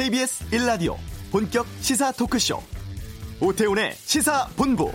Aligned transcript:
KBS 0.00 0.46
1라디오 0.52 0.96
본격 1.30 1.66
시사 1.82 2.10
토크쇼 2.12 2.58
오태훈의 3.38 3.92
시사본부 3.96 4.90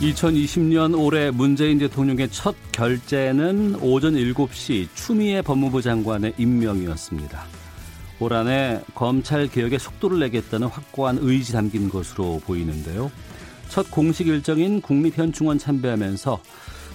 (2020년) 0.00 0.98
올해 0.98 1.30
문재인 1.30 1.78
대통령의 1.78 2.28
첫 2.32 2.56
결재는 2.72 3.76
오전 3.76 4.14
(7시) 4.14 4.88
추미애 4.96 5.40
법무부 5.42 5.82
장관의 5.82 6.34
임명이었습니다. 6.36 7.44
올 8.18 8.32
한해 8.32 8.80
검찰 8.96 9.46
개혁에 9.46 9.78
속도를 9.78 10.18
내겠다는 10.18 10.66
확고한 10.66 11.18
의지 11.20 11.52
담긴 11.52 11.88
것으로 11.88 12.40
보이는데요. 12.44 13.12
첫 13.72 13.90
공식 13.90 14.26
일정인 14.26 14.82
국립현충원 14.82 15.56
참배하면서 15.56 16.42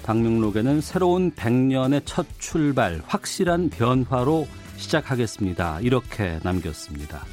방명록에는 0.04 0.80
새로운 0.82 1.32
100년의 1.32 2.04
첫 2.06 2.28
출발, 2.38 3.02
확실한 3.08 3.72
변화로 3.72 4.48
시작하겠습니다. 4.76 5.80
이렇게 5.82 6.38
남겼습니다. 6.44 7.26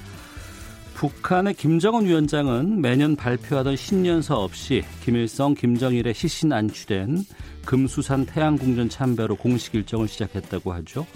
북한의 0.95 1.53
김정은 1.53 2.07
위원장은 2.07 2.81
매년 2.81 3.17
발표하던 3.17 3.77
신년사 3.77 4.35
없이 4.35 4.83
김일성, 5.05 5.53
김정일의 5.53 6.15
시신 6.15 6.51
안취된 6.51 7.27
금수산 7.67 8.25
태양궁전 8.25 8.89
참배로 8.89 9.37
공식 9.37 9.75
일정을 9.75 10.09
시작했다고 10.09 10.73
하죠. 10.73 11.07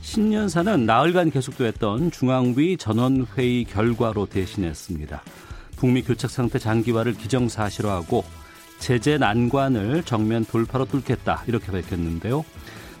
신년사는 0.00 0.86
나흘간 0.86 1.30
계속됐던 1.30 2.10
중앙위 2.10 2.76
전원회의 2.78 3.62
결과로 3.62 4.26
대신했습니다. 4.26 5.22
북미 5.80 6.02
교착 6.02 6.30
상태 6.30 6.58
장기화를 6.58 7.14
기정사실화하고 7.14 8.22
제재 8.78 9.16
난관을 9.16 10.02
정면 10.02 10.44
돌파로 10.44 10.84
뚫겠다 10.84 11.42
이렇게 11.46 11.72
밝혔는데요. 11.72 12.44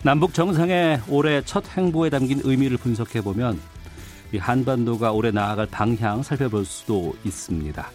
남북 0.02 0.32
정상의 0.32 1.02
올해 1.08 1.42
첫 1.44 1.62
행보에 1.76 2.08
담긴 2.08 2.40
의미를 2.42 2.78
분석해 2.78 3.20
보면 3.20 3.60
이 4.32 4.38
한반도가 4.38 5.12
올해 5.12 5.30
나아갈 5.30 5.66
방향 5.66 6.22
살펴볼 6.22 6.64
수도 6.64 7.14
있습니다. 7.22 7.86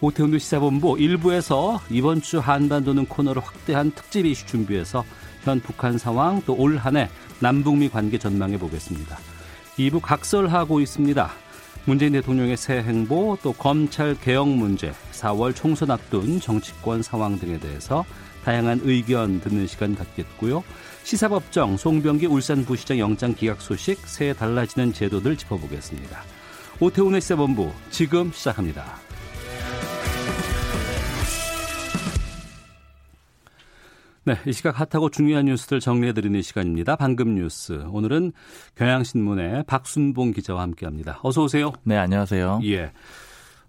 오태훈 0.00 0.38
시사본부 0.38 0.94
1부에서 0.94 1.78
이번 1.90 2.22
주 2.22 2.38
한반도는 2.38 3.06
코너를 3.06 3.42
확대한 3.44 3.90
특집 3.90 4.24
이슈 4.24 4.46
준비해서 4.46 5.04
현 5.44 5.60
북한 5.60 5.98
상황 5.98 6.40
또 6.46 6.54
올 6.54 6.78
한해 6.78 7.10
남북미 7.40 7.90
관계 7.90 8.16
전망해 8.18 8.58
보겠습니다. 8.58 9.18
2부 9.76 10.00
각설하고 10.00 10.80
있습니다. 10.80 11.30
문재인 11.86 12.12
대통령의 12.12 12.56
새 12.56 12.82
행보 12.82 13.38
또 13.42 13.52
검찰 13.52 14.14
개혁 14.20 14.48
문제 14.48 14.92
4월 15.12 15.54
총선 15.54 15.90
앞둔 15.90 16.40
정치권 16.40 17.02
상황 17.02 17.38
등에 17.38 17.58
대해서 17.58 18.04
다양한 18.44 18.80
의견 18.84 19.40
듣는 19.40 19.66
시간 19.66 19.94
갖겠고요. 19.94 20.62
시사법정 21.04 21.76
송병기 21.76 22.26
울산 22.26 22.64
부시장 22.64 22.98
영장 22.98 23.34
기각 23.34 23.60
소식 23.60 23.98
새해 24.06 24.32
달라지는 24.32 24.92
제도들 24.92 25.36
짚어보겠습니다. 25.36 26.22
오태훈의 26.80 27.20
시사본부 27.20 27.72
지금 27.90 28.30
시작합니다. 28.32 29.09
네, 34.30 34.36
이 34.46 34.52
시각 34.52 34.78
핫하고 34.78 35.10
중요한 35.10 35.46
뉴스들 35.46 35.80
정리해드리는 35.80 36.40
시간입니다. 36.40 36.94
방금 36.94 37.34
뉴스. 37.34 37.84
오늘은 37.90 38.30
경향신문의 38.76 39.64
박순봉 39.64 40.30
기자와 40.30 40.62
함께합니다. 40.62 41.18
어서 41.24 41.42
오세요. 41.42 41.72
네, 41.82 41.96
안녕하세요. 41.96 42.60
예. 42.62 42.92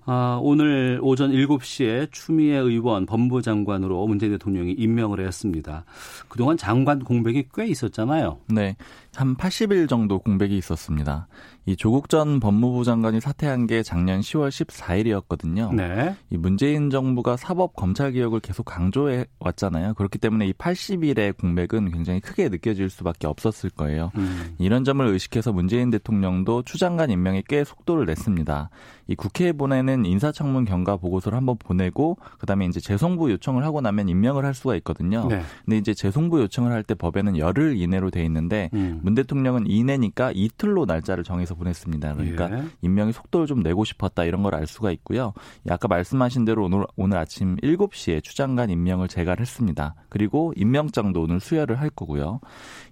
아, 0.05 0.39
오늘 0.39 0.99
오전 1.01 1.31
7시에 1.31 2.11
추미애 2.11 2.57
의원 2.57 3.07
법무장관으로 3.07 4.05
문재인 4.05 4.33
대통령이 4.33 4.73
임명을 4.73 5.25
했습니다. 5.25 5.83
그동안 6.27 6.57
장관 6.57 6.99
공백이 6.99 7.45
꽤 7.55 7.65
있었잖아요. 7.65 8.37
네. 8.47 8.75
한 9.15 9.35
80일 9.35 9.89
정도 9.89 10.19
공백이 10.19 10.57
있었습니다. 10.57 11.27
이 11.65 11.75
조국 11.75 12.09
전 12.09 12.39
법무부 12.39 12.83
장관이 12.83 13.21
사퇴한 13.21 13.67
게 13.67 13.83
작년 13.83 14.19
10월 14.21 14.49
14일이었거든요. 14.49 15.73
네. 15.75 16.15
이 16.29 16.37
문재인 16.37 16.89
정부가 16.89 17.37
사법 17.37 17.75
검찰 17.75 18.11
개혁을 18.13 18.39
계속 18.39 18.63
강조해 18.63 19.25
왔잖아요. 19.39 19.93
그렇기 19.93 20.17
때문에 20.17 20.47
이 20.47 20.53
80일의 20.53 21.37
공백은 21.37 21.91
굉장히 21.91 22.19
크게 22.19 22.49
느껴질 22.49 22.89
수밖에 22.89 23.27
없었을 23.27 23.69
거예요. 23.69 24.11
음. 24.15 24.55
이런 24.59 24.83
점을 24.83 25.05
의식해서 25.05 25.51
문재인 25.51 25.91
대통령도 25.91 26.63
추장관 26.63 27.11
임명에 27.11 27.43
꽤 27.47 27.63
속도를 27.63 28.05
냈습니다. 28.05 28.69
이 29.07 29.15
국회에 29.15 29.51
보내는 29.51 30.05
인사청문 30.05 30.65
경과 30.65 30.95
보고서를 30.97 31.37
한번 31.37 31.57
보내고 31.57 32.17
그다음에 32.39 32.65
이제 32.65 32.79
재송부 32.79 33.29
요청을 33.31 33.63
하고 33.65 33.81
나면 33.81 34.09
임명을 34.09 34.45
할 34.45 34.53
수가 34.53 34.75
있거든요. 34.77 35.27
네. 35.27 35.41
근데 35.65 35.77
이제 35.77 35.93
재송부 35.93 36.39
요청을 36.41 36.71
할 36.71 36.81
때 36.81 36.95
법에는 36.95 37.37
열흘 37.37 37.77
이내로 37.77 38.09
돼 38.09 38.25
있는데 38.25 38.71
음. 38.73 39.00
문 39.01 39.15
대통령은 39.15 39.65
이내니까 39.67 40.31
이틀로 40.35 40.85
날짜를 40.85 41.23
정해서 41.23 41.55
보냈습니다. 41.55 42.13
그러니까 42.13 42.51
예. 42.51 42.63
임명의 42.81 43.13
속도를 43.13 43.47
좀 43.47 43.61
내고 43.61 43.83
싶었다 43.83 44.23
이런 44.23 44.43
걸 44.43 44.51
알 44.53 44.67
수가 44.67 44.91
있고요. 44.91 45.33
아까 45.69 45.87
말씀하신 45.87 46.45
대로 46.45 46.65
오늘 46.65 46.85
오늘 46.97 47.17
아침 47.17 47.55
7시에 47.57 48.21
추장관 48.21 48.69
임명을 48.69 49.07
재갈했습니다. 49.07 49.95
그리고 50.09 50.53
임명장도 50.57 51.21
오늘 51.21 51.39
수여를 51.39 51.79
할 51.79 51.89
거고요. 51.89 52.41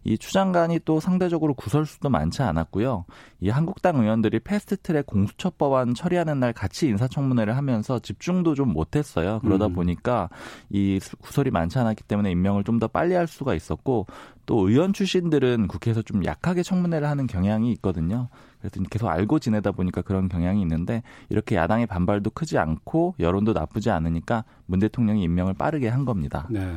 이 0.06 0.18
추장관이 0.18 0.80
또 0.86 1.00
상대적으로 1.00 1.54
구설수도 1.54 2.10
많지 2.10 2.42
않았고요. 2.42 3.06
이 3.42 3.50
한국당 3.50 3.98
의원들이 3.98 4.40
패스트트랙 4.40 5.06
공수처법안 5.06 5.94
처리하는 5.94 6.40
날 6.40 6.54
같이 6.54 6.88
인사청문회를 6.88 7.56
하면서 7.58 8.00
집중도 8.00 8.56
좀 8.56 8.72
못했어요. 8.74 9.40
그러다 9.42 9.68
음. 9.68 9.74
보니까 9.74 10.30
이 10.70 11.00
구설이 11.20 11.52
많지 11.52 11.78
않았기 11.78 12.04
때문에 12.06 12.32
임명을 12.32 12.64
좀 12.64 12.80
더 12.80 12.88
빨리 12.88 13.14
할 13.14 13.28
수가 13.28 13.56
있었고 13.56 14.08
또 14.50 14.68
의원 14.68 14.94
출신들은 14.94 15.68
국회에서 15.68 16.02
좀 16.02 16.26
약하게 16.26 16.64
청문회를 16.64 17.08
하는 17.08 17.28
경향이 17.28 17.72
있거든요. 17.74 18.30
그래서 18.60 18.82
계속 18.90 19.08
알고 19.08 19.38
지내다 19.38 19.74
보니까 19.74 20.02
그런 20.02 20.28
경향이 20.28 20.60
있는데 20.64 21.04
이렇게 21.30 21.56
야당의 21.56 21.86
반발도 21.86 22.32
크지 22.32 22.58
않고 22.58 23.14
여론도 23.20 23.54
나쁘지 23.54 23.92
않으니까 23.92 24.46
문 24.66 24.80
대통령이 24.80 25.22
임명을 25.22 25.54
빠르게 25.54 25.88
한 25.88 26.04
겁니다. 26.04 26.48
네. 26.50 26.68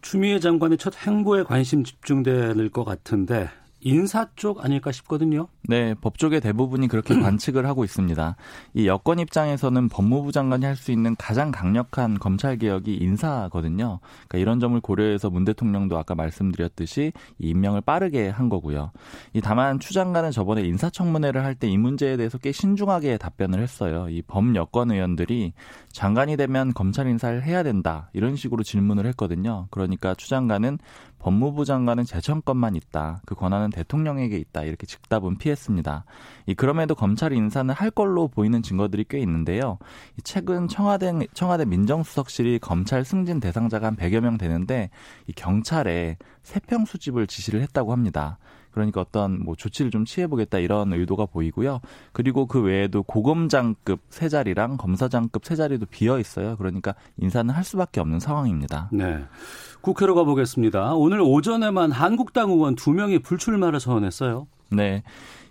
추미애 0.00 0.38
장관의 0.38 0.78
첫 0.78 0.94
행보에 1.04 1.42
관심 1.42 1.82
집중될 1.82 2.68
것 2.68 2.84
같은데 2.84 3.50
인사 3.84 4.28
쪽 4.36 4.64
아닐까 4.64 4.92
싶거든요. 4.92 5.48
네, 5.68 5.94
법조계 6.00 6.40
대부분이 6.40 6.88
그렇게 6.88 7.14
관측을 7.20 7.66
하고 7.66 7.84
있습니다. 7.84 8.36
이 8.74 8.86
여권 8.86 9.18
입장에서는 9.18 9.88
법무부 9.88 10.32
장관이 10.32 10.64
할 10.64 10.76
수 10.76 10.90
있는 10.90 11.14
가장 11.16 11.50
강력한 11.52 12.18
검찰 12.18 12.56
개혁이 12.56 12.94
인사거든요. 12.96 14.00
그러니까 14.28 14.38
이런 14.38 14.58
점을 14.58 14.80
고려해서 14.80 15.30
문 15.30 15.44
대통령도 15.44 15.98
아까 15.98 16.14
말씀드렸듯이 16.14 17.12
이 17.38 17.48
임명을 17.50 17.82
빠르게 17.82 18.28
한 18.28 18.48
거고요. 18.48 18.90
이 19.34 19.40
다만 19.40 19.78
추 19.78 19.92
장관은 19.92 20.30
저번에 20.30 20.62
인사청문회를 20.62 21.44
할 21.44 21.54
때 21.54 21.68
이 21.68 21.76
문제에 21.76 22.16
대해서 22.16 22.38
꽤 22.38 22.50
신중하게 22.50 23.18
답변을 23.18 23.60
했어요. 23.62 24.08
이 24.08 24.22
범여권 24.22 24.90
의원들이 24.90 25.52
장관이 25.92 26.36
되면 26.36 26.72
검찰 26.74 27.06
인사를 27.06 27.42
해야 27.44 27.62
된다 27.62 28.08
이런 28.14 28.34
식으로 28.36 28.62
질문을 28.62 29.06
했거든요. 29.06 29.66
그러니까 29.70 30.14
추 30.14 30.28
장관은 30.28 30.78
법무부 31.22 31.64
장관은 31.64 32.04
재청권만 32.04 32.74
있다. 32.74 33.22
그 33.24 33.36
권한은 33.36 33.70
대통령에게 33.70 34.36
있다. 34.38 34.64
이렇게 34.64 34.86
즉답은 34.86 35.38
피했습니다. 35.38 36.04
이 36.46 36.54
그럼에도 36.54 36.96
검찰 36.96 37.32
인사는 37.32 37.72
할 37.72 37.92
걸로 37.92 38.26
보이는 38.26 38.60
증거들이 38.60 39.04
꽤 39.08 39.20
있는데요. 39.20 39.78
최근 40.24 40.66
청와대 40.66 41.12
청와대 41.32 41.64
민정수석실이 41.64 42.58
검찰 42.58 43.04
승진 43.04 43.38
대상자가 43.38 43.86
한 43.86 43.96
100여 43.96 44.20
명 44.20 44.36
되는데 44.36 44.90
이 45.28 45.32
경찰에 45.32 46.16
세평 46.42 46.86
수집을 46.86 47.28
지시를 47.28 47.62
했다고 47.62 47.92
합니다. 47.92 48.38
그러니까 48.72 49.02
어떤 49.02 49.44
뭐 49.44 49.54
조치를 49.54 49.90
좀 49.90 50.04
취해보겠다 50.04 50.58
이런 50.58 50.92
의도가 50.92 51.26
보이고요. 51.26 51.80
그리고 52.12 52.46
그 52.46 52.60
외에도 52.60 53.02
고검장급 53.02 54.00
세 54.08 54.28
자리랑 54.28 54.78
검사장급 54.78 55.44
세 55.44 55.54
자리도 55.54 55.86
비어 55.86 56.18
있어요. 56.18 56.56
그러니까 56.56 56.94
인사는 57.18 57.54
할 57.54 57.62
수밖에 57.62 58.00
없는 58.00 58.18
상황입니다. 58.18 58.88
네. 58.90 59.22
국회로 59.82 60.14
가보겠습니다. 60.14 60.94
오늘 60.94 61.20
오전에만 61.20 61.92
한국당 61.92 62.50
의원 62.50 62.74
두 62.74 62.92
명이 62.92 63.18
불출마를 63.20 63.80
선언했어요. 63.80 64.46
네. 64.70 65.02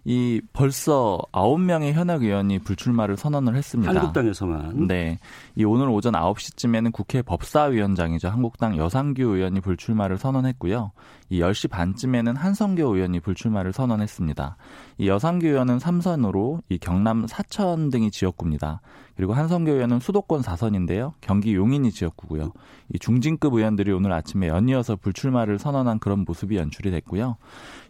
이 0.03 0.41
벌써 0.51 1.19
아홉 1.31 1.61
명의 1.61 1.93
현역 1.93 2.23
의원이 2.23 2.59
불출마를 2.59 3.17
선언을 3.17 3.55
했습니다. 3.55 3.93
한국당에서만. 3.93 4.87
네. 4.87 5.19
이 5.55 5.63
오늘 5.63 5.89
오전 5.89 6.13
9시쯤에는 6.13 6.91
국회 6.91 7.21
법사위원장이죠. 7.21 8.29
한국당 8.29 8.77
여상규 8.77 9.21
의원이 9.21 9.61
불출마를 9.61 10.17
선언했고요. 10.17 10.91
이 11.31 11.39
10시 11.39 11.69
반쯤에는 11.69 12.35
한성교 12.35 12.93
의원이 12.93 13.21
불출마를 13.21 13.71
선언했습니다. 13.71 14.57
이 14.97 15.07
여상규 15.07 15.47
의원은 15.47 15.77
3선으로 15.77 16.61
이 16.67 16.77
경남 16.77 17.25
사천 17.25 17.89
등이 17.89 18.11
지역구입니다. 18.11 18.81
그리고 19.15 19.33
한성교 19.33 19.71
의원은 19.71 20.01
수도권 20.01 20.41
4선인데요. 20.41 21.13
경기 21.21 21.55
용인이 21.55 21.89
지역구고요. 21.91 22.51
이 22.93 22.99
중진급 22.99 23.53
의원들이 23.53 23.93
오늘 23.93 24.11
아침에 24.11 24.49
연이어서 24.49 24.97
불출마를 24.97 25.57
선언한 25.57 25.99
그런 25.99 26.25
모습이 26.27 26.57
연출이 26.57 26.91
됐고요. 26.91 27.37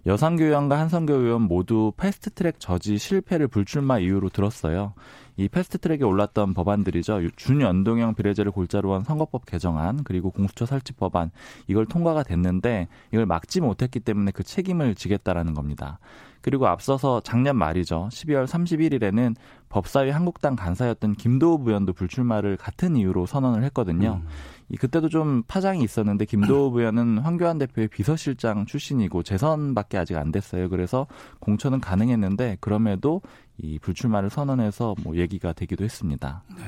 여상교 0.06 0.44
의원과 0.44 0.78
한성교 0.78 1.12
의원 1.12 1.42
모두 1.42 1.94
패스트트랙 1.98 2.60
저지 2.60 3.00
실패를 3.00 3.48
불출마 3.48 3.98
이유로 3.98 4.30
들었어요. 4.30 4.94
이 5.42 5.50
패스트트랙에 5.50 6.04
올랐던 6.04 6.54
법안들이죠. 6.54 7.22
준연동형 7.36 8.14
비례제를 8.14 8.52
골자로 8.52 8.94
한 8.94 9.04
선거법 9.04 9.48
개정안 9.48 10.04
그리고 10.04 10.30
공수처 10.30 10.68
설치 10.68 10.94
법안 10.94 11.32
이걸 11.68 11.88
통과가 11.88 12.22
됐는데 12.24 12.88
이걸 13.12 13.26
막지 13.26 13.60
못했기 13.60 14.02
때문에 14.02 14.32
그 14.32 14.44
책임을 14.44 14.94
지겠다라는 14.94 15.56
겁니다. 15.56 16.00
그리고 16.42 16.68
앞서서 16.68 17.22
작년 17.22 17.56
말이죠. 17.56 18.10
12월 18.12 18.46
31일에는 18.46 19.36
법사위 19.70 20.10
한국당 20.10 20.56
간사였던 20.56 21.14
김도우 21.14 21.60
부원도 21.64 21.94
불출마를 21.94 22.58
같은 22.58 22.96
이유로 22.96 23.26
선언을 23.26 23.64
했거든요. 23.66 24.22
음. 24.24 24.28
이 24.70 24.78
그때도 24.78 25.10
좀 25.10 25.44
파장이 25.48 25.84
있었는데 25.84 26.26
김도우 26.26 26.72
부원은 26.74 27.20
황교안 27.20 27.58
대표의 27.58 27.88
비서실장 27.90 28.66
출신이고 28.66 29.24
재선밖에 29.24 29.98
아직 29.98 30.18
안 30.18 30.32
됐어요. 30.32 30.70
그래서 30.70 31.08
공천은 31.40 31.80
가능했는데 31.80 32.58
그럼에도 32.60 33.22
이 33.57 33.80
불출마를 33.80 34.30
선언해서 34.30 34.95
뭐 35.03 35.15
얘기가 35.18 35.53
되기도 35.53 35.83
했습니다. 35.83 36.44
네. 36.57 36.63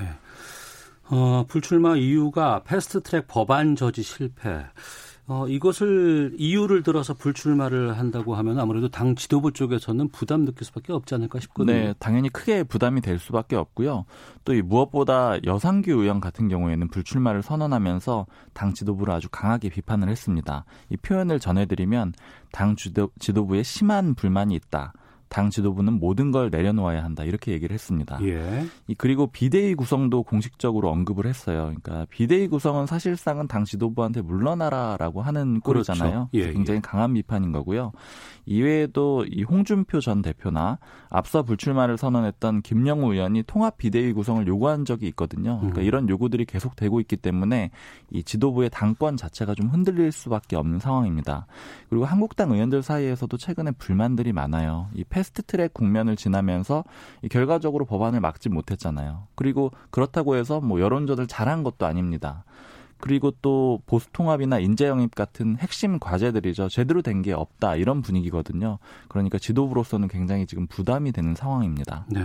어, 1.09 1.45
불출마 1.47 1.97
이유가 1.97 2.63
패스트트랙 2.63 3.27
법안 3.27 3.75
저지 3.75 4.03
실패. 4.03 4.65
어, 5.25 5.47
이것을 5.47 6.33
이유를 6.38 6.83
들어서 6.83 7.13
불출마를 7.13 7.97
한다고 7.97 8.35
하면 8.35 8.59
아무래도 8.59 8.89
당 8.89 9.15
지도부 9.15 9.53
쪽에서는 9.53 10.09
부담 10.09 10.44
느낄 10.44 10.65
수밖에 10.65 10.91
없지 10.91 11.15
않을까 11.15 11.39
싶거든요. 11.39 11.74
네, 11.77 11.94
당연히 11.97 12.27
크게 12.27 12.63
부담이 12.63 13.00
될 13.00 13.19
수밖에 13.19 13.56
없고요. 13.56 14.03
또 14.44 14.53
이 14.53 14.62
무엇보다 14.62 15.41
여상규 15.45 15.91
의원 15.91 16.19
같은 16.19 16.50
경우에는 16.50 16.89
불출마를 16.89 17.41
선언하면서 17.41 18.25
당 18.51 18.74
지도부를 18.74 19.13
아주 19.13 19.30
강하게 19.30 19.69
비판을 19.69 20.09
했습니다. 20.09 20.65
이 20.89 20.97
표현을 20.97 21.39
전해드리면 21.39 22.13
당 22.51 22.75
지도, 22.75 23.09
지도부에 23.19 23.63
심한 23.63 24.15
불만이 24.15 24.53
있다. 24.56 24.91
당 25.33 25.50
지도부는 25.50 25.94
모든 25.94 26.30
걸 26.30 26.51
내려놓아야 26.51 27.03
한다 27.03 27.24
이렇게 27.24 27.53
얘기를 27.53 27.74
했습니다. 27.74 28.19
예. 28.21 28.65
그리고 29.00 29.25
비대위 29.25 29.74
구성도 29.74 30.21
공식적으로 30.21 30.91
언급을 30.91 31.25
했어요. 31.25 31.74
그러니까 31.81 32.06
비대위 32.12 32.47
구성은 32.50 32.85
사실상은 32.85 33.47
당 33.47 33.65
지도부한테 33.65 34.21
물러나라라고 34.21 35.24
하는 35.24 35.59
꼴이잖아요. 35.62 36.12
그렇죠. 36.12 36.30
예, 36.35 36.50
예. 36.50 36.53
굉장히 36.53 36.77
예. 36.77 36.81
강한 36.81 37.15
비판인 37.15 37.51
거고요. 37.51 37.94
이외에도 38.45 39.25
이 39.25 39.41
홍준표 39.41 40.01
전 40.01 40.21
대표나 40.21 40.77
앞서 41.09 41.41
불출마를 41.41 41.97
선언했던 41.97 42.62
김영우 42.62 43.13
의원이 43.13 43.44
통합 43.44 43.77
비대위 43.77 44.13
구성을 44.13 44.45
요구한 44.45 44.85
적이 44.85 45.07
있거든요. 45.07 45.57
그러니까 45.57 45.81
음. 45.81 45.85
이런 45.85 46.09
요구들이 46.09 46.45
계속되고 46.45 47.00
있기 47.01 47.15
때문에 47.18 47.71
이 48.12 48.24
지도부의 48.24 48.69
당권 48.69 49.18
자체가 49.18 49.56
좀 49.56 49.69
흔들릴 49.69 50.12
수밖에 50.12 50.57
없는 50.57 50.77
상황입니다. 50.77 51.47
그리고 51.89 52.06
한국당 52.06 52.51
의원들 52.51 52.83
사이에서도 52.83 53.35
최근에 53.38 53.71
불만들이 53.71 54.31
많아요. 54.31 54.89
이 54.94 55.03
패 55.03 55.23
스트트랙 55.24 55.74
국면을 55.74 56.16
지나면서 56.16 56.84
결과적으로 57.31 57.86
법안을 57.86 58.20
막지 58.20 58.50
못했잖아요. 58.50 59.28
그리고 59.36 59.72
그렇다고 59.90 60.36
해서 60.36 60.60
뭐 60.62 60.80
여론조를 60.80 61.28
잘한 61.28 61.64
것도 61.64 61.86
아닙니다. 61.86 62.44
그리고 63.00 63.31
또 63.42 63.81
보수 63.86 64.08
통합이나 64.14 64.60
인재 64.60 64.88
영입 64.88 65.14
같은 65.14 65.58
핵심 65.58 66.00
과제들이죠. 66.00 66.70
제대로 66.70 67.02
된 67.02 67.22
게 67.22 67.34
없다 67.34 67.75
이런 67.75 68.02
분위기거든요. 68.02 68.80
그러니까 69.10 69.38
지도부로서는 69.38 70.08
굉장히 70.08 70.46
지금 70.46 70.68
부담이 70.68 71.12
되는 71.12 71.36
상황입니다. 71.36 72.06
네. 72.08 72.22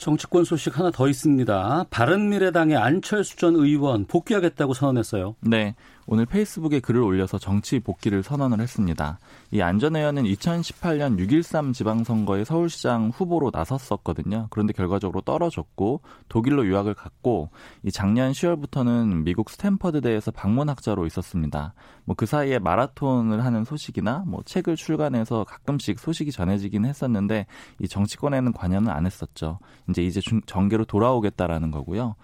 정치권 0.00 0.44
소식 0.44 0.78
하나 0.78 0.90
더 0.90 1.08
있습니다. 1.08 1.84
바른미래당의 1.90 2.76
안철수 2.76 3.36
전 3.36 3.54
의원 3.54 4.06
복귀하겠다고 4.06 4.72
선언했어요. 4.72 5.36
네. 5.40 5.74
오늘 6.12 6.26
페이스북에 6.26 6.80
글을 6.80 7.02
올려서 7.02 7.38
정치 7.38 7.78
복귀를 7.78 8.24
선언을 8.24 8.60
했습니다. 8.60 9.20
이 9.52 9.60
안 9.60 9.78
전 9.78 9.94
의원은 9.94 10.24
2018년 10.24 11.18
6.13 11.18 11.72
지방선거에 11.72 12.44
서울시장 12.44 13.10
후보로 13.14 13.50
나섰었거든요. 13.54 14.48
그런데 14.50 14.72
결과적으로 14.72 15.20
떨어졌고 15.20 16.00
독일로 16.28 16.66
유학을 16.66 16.94
갔고 16.94 17.50
이 17.84 17.92
작년 17.92 18.32
10월부터는 18.32 19.22
미국 19.22 19.50
스탠퍼드대에서 19.50 20.32
방문학자로 20.32 21.06
있었습니다. 21.06 21.74
뭐 22.06 22.16
그 22.16 22.26
사이에 22.26 22.58
마라톤을 22.58 23.44
하는 23.44 23.64
소식이나 23.64 24.24
뭐 24.26 24.42
책을 24.44 24.74
출간해서 24.76 25.44
가끔씩 25.44 26.00
소식이 26.00 26.32
전해지긴 26.32 26.84
했었는데 26.86 27.46
이 27.78 27.86
정치권에는 27.86 28.52
관여는 28.52 28.90
안 28.90 29.06
했었죠. 29.06 29.60
이제 29.90 30.02
이제 30.02 30.20
정계로 30.46 30.84
돌아오겠다라는 30.84 31.70
거고요. 31.70 32.16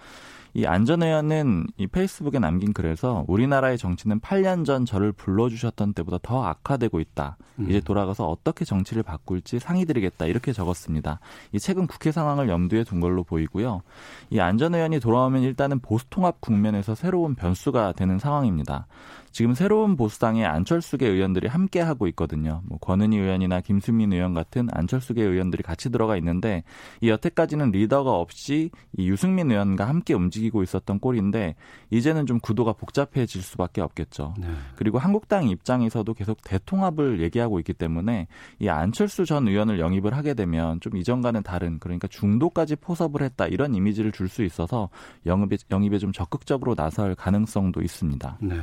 이 0.57 0.65
안전의원은 0.65 1.67
이 1.77 1.87
페이스북에 1.87 2.39
남긴 2.39 2.73
글에서 2.73 3.27
우리나라의 3.29 3.77
정치는 3.77 4.21
8년 4.21 4.65
전 4.65 4.87
저를 4.87 5.13
불러주셨던 5.13 5.93
때보다 5.93 6.17
더 6.23 6.45
악화되고 6.45 6.99
있다. 6.99 7.37
음. 7.59 7.69
이제 7.69 7.79
돌아가서 7.79 8.27
어떻게 8.27 8.65
정치를 8.65 9.03
바꿀지 9.03 9.59
상의드리겠다. 9.59 10.25
이렇게 10.25 10.55
적었습니다. 10.55 11.21
이 11.53 11.59
최근 11.59 11.87
국회 11.87 12.11
상황을 12.11 12.49
염두에 12.49 12.85
둔 12.85 13.01
걸로 13.01 13.23
보이고요. 13.23 13.83
이 14.31 14.41
안전의원이 14.41 14.99
돌아오면 14.99 15.43
일단은 15.43 15.81
보수통합 15.81 16.41
국면에서 16.41 16.95
새로운 16.95 17.35
변수가 17.35 17.93
되는 17.93 18.19
상황입니다. 18.19 18.87
지금 19.33 19.55
새로운 19.55 19.97
보수당의 19.97 20.45
안철수계 20.45 21.09
의원들이 21.09 21.49
함께 21.49 21.81
하고 21.81 22.07
있거든요. 22.09 22.63
뭐 22.67 22.79
권은희 22.79 23.17
의원이나 23.17 23.61
김수민 23.61 24.13
의원 24.13 24.35
같은 24.35 24.69
안철수계 24.71 25.23
의원들이 25.23 25.63
같이 25.63 25.91
들어가 25.91 26.17
있는데 26.19 26.63
이 27.01 27.09
여태까지는 27.09 27.71
리더가 27.71 28.13
없이 28.13 28.71
이 28.97 29.09
유승민 29.09 29.51
의원과 29.51 29.89
함께 29.89 30.15
움직이고 30.15 30.63
있었던 30.63 31.01
꼴인데 31.01 31.55
이제는 31.91 32.27
좀 32.27 32.39
구도가 32.39 32.75
복잡해질 32.75 33.43
수밖에 33.43 33.81
없겠죠. 33.81 34.35
네. 34.39 34.49
그리고 34.77 34.99
한국당 34.99 35.49
입장에서도 35.49 36.13
계속 36.15 36.39
대통합을 36.45 37.21
얘기하고 37.21 37.59
있기 37.61 37.73
때문에 37.73 38.29
이 38.59 38.69
안철수 38.69 39.25
전 39.25 39.49
의원을 39.49 39.81
영입을 39.81 40.15
하게 40.17 40.35
되면 40.35 40.79
좀 40.81 40.97
이전과는 40.97 41.43
다른 41.43 41.79
그러니까 41.79 42.07
중도까지 42.09 42.77
포섭을 42.77 43.23
했다 43.23 43.47
이런 43.47 43.75
이미지를 43.75 44.13
줄 44.13 44.27
수 44.27 44.43
있어서 44.45 44.89
영입에, 45.25 45.57
영입에 45.71 45.99
좀 45.99 46.13
적극적으로 46.13 46.75
나설 46.75 47.15
가능성도 47.15 47.83
있습니다. 47.83 48.39
네. 48.41 48.61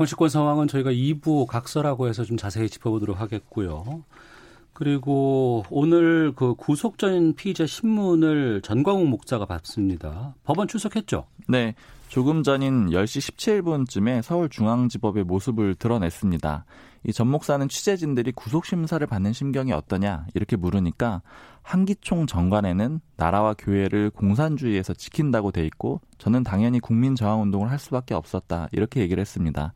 정치권 0.00 0.30
상황은 0.30 0.66
저희가 0.66 0.92
2부 0.92 1.44
각서라고 1.46 2.08
해서 2.08 2.24
좀 2.24 2.38
자세히 2.38 2.70
짚어보도록 2.70 3.20
하겠고요. 3.20 4.02
그리고 4.72 5.62
오늘 5.68 6.32
그 6.34 6.54
구속 6.54 6.96
전 6.96 7.34
피의자 7.34 7.66
신문을 7.66 8.62
전광욱 8.62 9.08
목사가 9.08 9.44
받습니다. 9.44 10.34
법원 10.44 10.68
출석했죠? 10.68 11.26
네. 11.48 11.74
조금 12.08 12.42
전인 12.42 12.88
10시 12.88 13.62
17분쯤에 13.62 14.22
서울중앙지법의 14.22 15.24
모습을 15.24 15.74
드러냈습니다. 15.74 16.64
이 17.04 17.12
전 17.12 17.28
목사는 17.28 17.66
취재진들이 17.68 18.32
구속 18.32 18.66
심사를 18.66 19.04
받는 19.06 19.32
심경이 19.32 19.72
어떠냐 19.72 20.26
이렇게 20.34 20.56
물으니까 20.56 21.22
한기총 21.62 22.26
정관에는 22.26 23.00
나라와 23.16 23.54
교회를 23.54 24.10
공산주의에서 24.10 24.94
지킨다고 24.94 25.52
돼 25.52 25.64
있고 25.66 26.00
저는 26.18 26.42
당연히 26.42 26.80
국민 26.80 27.14
저항 27.14 27.42
운동을 27.42 27.70
할 27.70 27.78
수밖에 27.78 28.14
없었다 28.14 28.68
이렇게 28.72 29.00
얘기를 29.00 29.20
했습니다. 29.20 29.72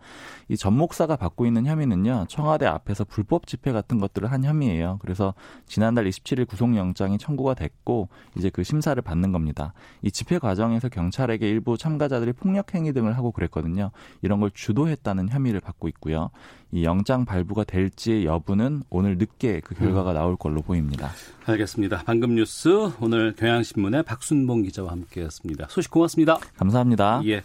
이 0.48 0.56
전 0.64 0.78
목사가 0.78 1.16
받고 1.16 1.44
있는 1.44 1.66
혐의는요 1.66 2.24
청와대 2.28 2.64
앞에서 2.64 3.04
불법 3.04 3.46
집회 3.46 3.70
같은 3.70 3.98
것들을 3.98 4.32
한 4.32 4.44
혐의예요. 4.44 4.98
그래서 5.02 5.34
지난달 5.66 6.06
27일 6.06 6.46
구속영장이 6.48 7.18
청구가 7.18 7.52
됐고 7.52 8.08
이제 8.36 8.48
그 8.48 8.62
심사를 8.62 9.00
받는 9.02 9.30
겁니다. 9.32 9.74
이 10.00 10.10
집회 10.10 10.38
과정에서 10.38 10.88
경찰에게 10.88 11.46
일부 11.46 11.76
참가자들이 11.76 12.32
폭력 12.32 12.74
행위 12.74 12.94
등을 12.94 13.14
하고 13.16 13.30
그랬거든요. 13.30 13.90
이런 14.22 14.40
걸 14.40 14.50
주도했다는 14.52 15.28
혐의를 15.28 15.60
받고 15.60 15.88
있고요. 15.88 16.30
이 16.72 16.84
영장 16.84 17.24
발부가 17.24 17.62
될지 17.64 18.24
여부는 18.24 18.84
오늘 18.90 19.18
늦게 19.18 19.60
그 19.60 19.74
결과가 19.74 20.12
음. 20.12 20.14
나올 20.14 20.36
걸로 20.36 20.60
보입니다. 20.62 21.10
알겠습니다. 21.46 21.73
방금 22.04 22.34
뉴스 22.34 22.68
오늘 23.00 23.34
경향신문의 23.36 24.02
박순봉 24.04 24.62
기자와 24.62 24.92
함께했습니다. 24.92 25.68
소식 25.70 25.90
고맙습니다. 25.90 26.38
감사합니다. 26.56 27.22
예. 27.26 27.42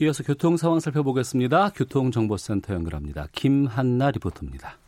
이어서 0.00 0.22
교통 0.24 0.56
상황 0.56 0.80
살펴보겠습니다. 0.80 1.70
교통정보센터 1.70 2.74
연결합니다. 2.74 3.28
김한나 3.32 4.10
리포터입니다. 4.10 4.78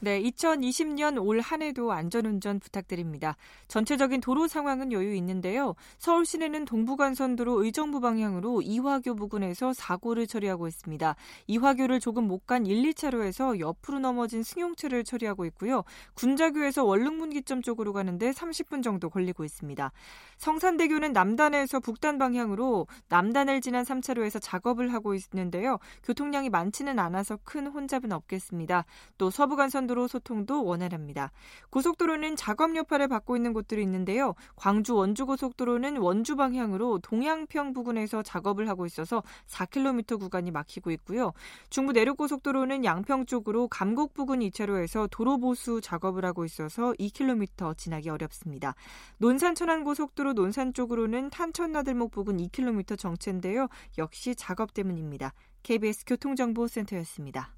네, 0.00 0.22
2020년 0.22 1.20
올 1.24 1.38
한 1.40 1.62
해도 1.62 1.92
안전운전 1.92 2.58
부탁드립니다. 2.60 3.36
전체적인 3.68 4.20
도로 4.20 4.48
상황은 4.48 4.92
여유 4.92 5.14
있는데요. 5.14 5.74
서울 5.98 6.26
시내는 6.26 6.64
동부간선도로 6.66 7.64
의정부 7.64 8.00
방향으로 8.00 8.60
이화교 8.62 9.14
부근에서 9.14 9.72
사고를 9.72 10.26
처리하고 10.26 10.68
있습니다. 10.68 11.14
이화교를 11.46 12.00
조금 12.00 12.26
못 12.26 12.46
간 12.46 12.64
1, 12.66 12.82
2차로에서 12.92 13.58
옆으로 13.60 13.98
넘어진 13.98 14.42
승용차를 14.42 15.04
처리하고 15.04 15.44
있고요. 15.46 15.84
군자교에서 16.14 16.84
원릉문기점 16.84 17.60
쪽으로 17.62 17.92
가는데 17.92 18.30
30분 18.30 18.82
정도 18.82 19.10
걸리고 19.10 19.44
있습니다. 19.44 19.92
성산대교는 20.38 21.12
남단에서 21.12 21.80
북단 21.80 22.18
방향으로 22.18 22.86
남단을 23.08 23.60
지난 23.60 23.84
3차로에서 23.84 24.38
작업을 24.40 24.94
하고 24.94 25.14
있는데요. 25.14 25.78
교통량이 26.04 26.48
많지는 26.48 26.98
않아서 26.98 27.38
큰 27.44 27.66
혼잡은 27.66 28.12
없겠습니다. 28.12 28.84
또 29.18 29.30
서부간선 29.30 29.87
안전도로 29.88 30.06
소통도 30.06 30.64
원활합니다. 30.64 31.32
고속도로는 31.70 32.36
작업 32.36 32.76
여파를 32.76 33.08
받고 33.08 33.36
있는 33.36 33.52
곳들이 33.52 33.82
있는데요. 33.82 34.34
광주 34.54 34.94
원주 34.94 35.26
고속도로는 35.26 35.96
원주 35.96 36.36
방향으로 36.36 36.98
동양평 36.98 37.72
부근에서 37.72 38.22
작업을 38.22 38.68
하고 38.68 38.86
있어서 38.86 39.22
4km 39.46 40.20
구간이 40.20 40.50
막히고 40.50 40.90
있고요. 40.92 41.32
중부 41.70 41.92
내륙 41.92 42.18
고속도로는 42.18 42.84
양평 42.84 43.26
쪽으로 43.26 43.68
감곡 43.68 44.14
부근 44.14 44.40
2차로에서 44.40 45.08
도로 45.10 45.38
보수 45.38 45.80
작업을 45.80 46.24
하고 46.24 46.44
있어서 46.44 46.92
2km 46.92 47.76
지나기 47.76 48.10
어렵습니다. 48.10 48.74
논산 49.16 49.54
천안 49.54 49.82
고속도로 49.84 50.34
논산 50.34 50.72
쪽으로는 50.74 51.30
탄천 51.30 51.72
나들목 51.72 52.10
부근 52.10 52.36
2km 52.36 52.98
정체인데요. 52.98 53.68
역시 53.96 54.34
작업 54.36 54.74
때문입니다. 54.74 55.32
KBS 55.62 56.04
교통정보센터였습니다. 56.06 57.57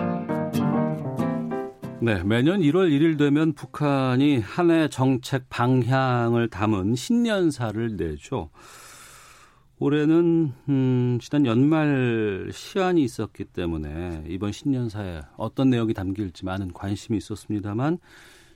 네, 2.03 2.23
매년 2.23 2.61
1월 2.61 2.89
1일 2.89 3.15
되면 3.15 3.53
북한이 3.53 4.39
한 4.39 4.71
해 4.71 4.87
정책 4.89 5.47
방향을 5.49 6.49
담은 6.49 6.95
신년사를 6.95 7.95
내죠. 7.95 8.49
올해는 9.77 10.51
음, 10.67 11.19
지난 11.21 11.45
연말 11.45 12.49
시한이 12.51 13.03
있었기 13.03 13.45
때문에 13.45 14.23
이번 14.27 14.51
신년사에 14.51 15.21
어떤 15.37 15.69
내용이 15.69 15.93
담길지 15.93 16.43
많은 16.43 16.73
관심이 16.73 17.17
있었습니다만 17.19 17.99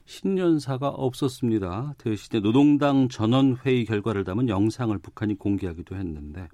신년사가 0.05 0.89
없었습니다. 0.89 1.93
대신에 1.99 2.41
노동당 2.41 3.09
전원회의 3.09 3.85
결과를 3.85 4.23
담은 4.23 4.49
영상을 4.49 4.97
북한이 4.97 5.35
공개하기도 5.37 5.95
했는데 5.95 6.47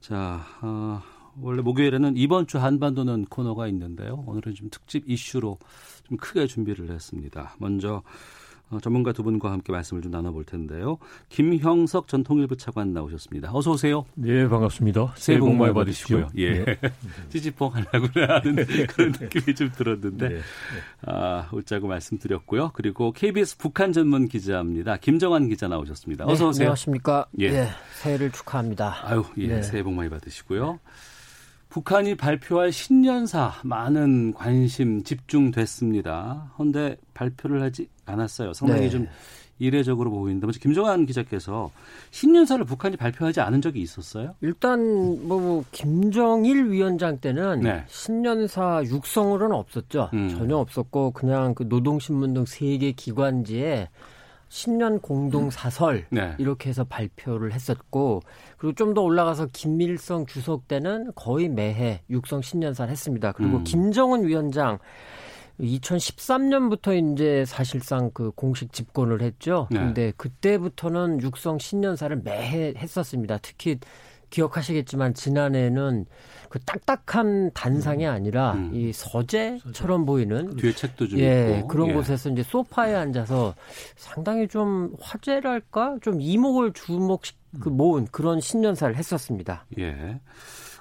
자 0.00 0.42
어, 0.60 1.00
원래 1.40 1.62
목요일에는 1.62 2.16
이번 2.16 2.46
주 2.46 2.58
한반도는 2.58 3.26
코너가 3.26 3.66
있는데요. 3.68 4.24
오늘은 4.26 4.54
좀 4.54 4.68
특집 4.70 5.08
이슈로 5.08 5.58
좀 6.04 6.16
크게 6.16 6.46
준비를 6.46 6.90
했습니다. 6.90 7.54
먼저 7.58 8.02
어, 8.70 8.78
전문가 8.80 9.12
두 9.12 9.22
분과 9.22 9.50
함께 9.50 9.72
말씀을 9.72 10.02
좀 10.02 10.12
나눠볼 10.12 10.44
텐데요. 10.44 10.98
김형석 11.30 12.06
전 12.06 12.22
통일부 12.22 12.56
차관 12.56 12.92
나오셨습니다. 12.92 13.50
어서 13.54 13.70
오세요. 13.70 14.04
네, 14.14 14.46
반갑습니다. 14.46 15.14
새해 15.16 15.38
복 15.38 15.54
많이 15.54 15.72
받으시고요. 15.72 16.28
예. 16.36 16.64
네. 16.64 16.78
찌찌뽕 17.30 17.74
하려고 17.74 18.08
하는 18.14 18.56
그런 18.88 19.12
느낌이 19.18 19.54
좀 19.54 19.70
들었는데, 19.72 20.28
네. 20.28 20.34
네. 20.34 20.40
아, 21.06 21.48
웃자고 21.50 21.88
말씀드렸고요. 21.88 22.72
그리고 22.74 23.12
KBS 23.12 23.56
북한 23.56 23.92
전문 23.92 24.28
기자입니다. 24.28 24.98
김정환 24.98 25.48
기자 25.48 25.66
나오셨습니다. 25.68 26.26
어서 26.26 26.44
네, 26.44 26.48
오세요. 26.50 26.64
안녕하십니까. 26.66 27.26
예. 27.38 27.50
네, 27.50 27.68
새해를 28.02 28.32
축하합니다. 28.32 28.96
아유, 29.08 29.24
예. 29.38 29.46
네. 29.46 29.62
새해 29.62 29.82
복 29.82 29.94
많이 29.94 30.10
받으시고요. 30.10 30.78
북한이 31.68 32.14
발표할 32.16 32.72
신년사 32.72 33.52
많은 33.62 34.32
관심 34.32 35.02
집중됐습니다. 35.04 36.52
그런데 36.56 36.96
발표를 37.14 37.62
하지 37.62 37.88
않았어요. 38.06 38.52
상당히 38.54 38.82
네. 38.82 38.90
좀 38.90 39.06
이례적으로 39.60 40.10
보이는데 40.10 40.46
먼저 40.46 40.60
김정환 40.60 41.04
기자께서 41.04 41.70
신년사를 42.12 42.64
북한이 42.64 42.96
발표하지 42.96 43.40
않은 43.40 43.60
적이 43.60 43.80
있었어요? 43.82 44.34
일단 44.40 44.80
뭐 45.26 45.64
김정일 45.72 46.70
위원장 46.70 47.18
때는 47.18 47.60
네. 47.60 47.84
신년사 47.88 48.82
육성으로는 48.84 49.54
없었죠. 49.54 50.10
음. 50.14 50.28
전혀 50.30 50.56
없었고 50.56 51.10
그냥 51.10 51.54
그 51.54 51.64
노동신문 51.68 52.34
등 52.34 52.44
세 52.46 52.78
개 52.78 52.92
기관지에 52.92 53.88
신년 54.48 55.00
공동 55.00 55.50
사설 55.50 56.06
네. 56.10 56.34
이렇게 56.38 56.70
해서 56.70 56.84
발표를 56.84 57.52
했었고 57.52 58.22
그리고 58.56 58.74
좀 58.74 58.94
더 58.94 59.02
올라가서 59.02 59.48
김일성 59.52 60.24
주석 60.24 60.66
때는 60.66 61.12
거의 61.14 61.48
매해 61.48 62.00
육성 62.08 62.40
신년사를 62.40 62.90
했습니다. 62.90 63.32
그리고 63.32 63.58
음. 63.58 63.64
김정은 63.64 64.26
위원장 64.26 64.78
2013년부터 65.60 67.12
이제 67.14 67.44
사실상 67.44 68.10
그 68.12 68.30
공식 68.34 68.72
집권을 68.72 69.22
했죠. 69.22 69.68
네. 69.70 69.78
근데 69.78 70.12
그때부터는 70.16 71.20
육성 71.20 71.58
신년사를 71.58 72.20
매해 72.24 72.74
했었습니다. 72.76 73.38
특히 73.42 73.78
기억하시겠지만 74.30 75.14
지난해는 75.14 76.06
그 76.48 76.58
딱딱한 76.60 77.50
단상이 77.52 78.06
음. 78.06 78.10
아니라 78.10 78.52
음. 78.52 78.70
이 78.74 78.92
서재처럼 78.92 80.06
보이는 80.06 80.56
뒤에 80.56 80.72
책도 80.72 81.08
좀 81.08 81.18
예, 81.18 81.58
있고 81.58 81.68
그런 81.68 81.88
예. 81.88 81.92
곳에서 81.92 82.30
이제 82.30 82.42
소파에 82.42 82.94
앉아서 82.94 83.54
상당히 83.96 84.48
좀 84.48 84.94
화제랄까 85.00 85.98
좀 86.00 86.20
이목을 86.20 86.72
주목 86.72 87.22
그 87.60 87.68
모은 87.68 88.06
그런 88.10 88.40
신년사를 88.40 88.96
했었습니다. 88.96 89.66
예. 89.78 90.20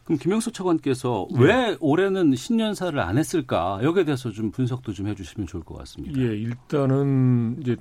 그럼 0.03 0.19
김영수 0.19 0.53
차관께서 0.53 1.27
네. 1.31 1.43
왜 1.43 1.77
올해는 1.81 2.33
신년사를 2.33 2.97
안 2.97 3.17
했을까 3.17 3.79
여기에 3.83 4.05
대해서 4.05 4.31
좀 4.31 4.51
분석도 4.51 4.93
좀 4.93 5.07
해주시면 5.07 5.47
좋을 5.47 5.63
것 5.63 5.77
같습니다. 5.79 6.17
예, 6.17 6.27
일단은 6.27 7.57
이제 7.59 7.75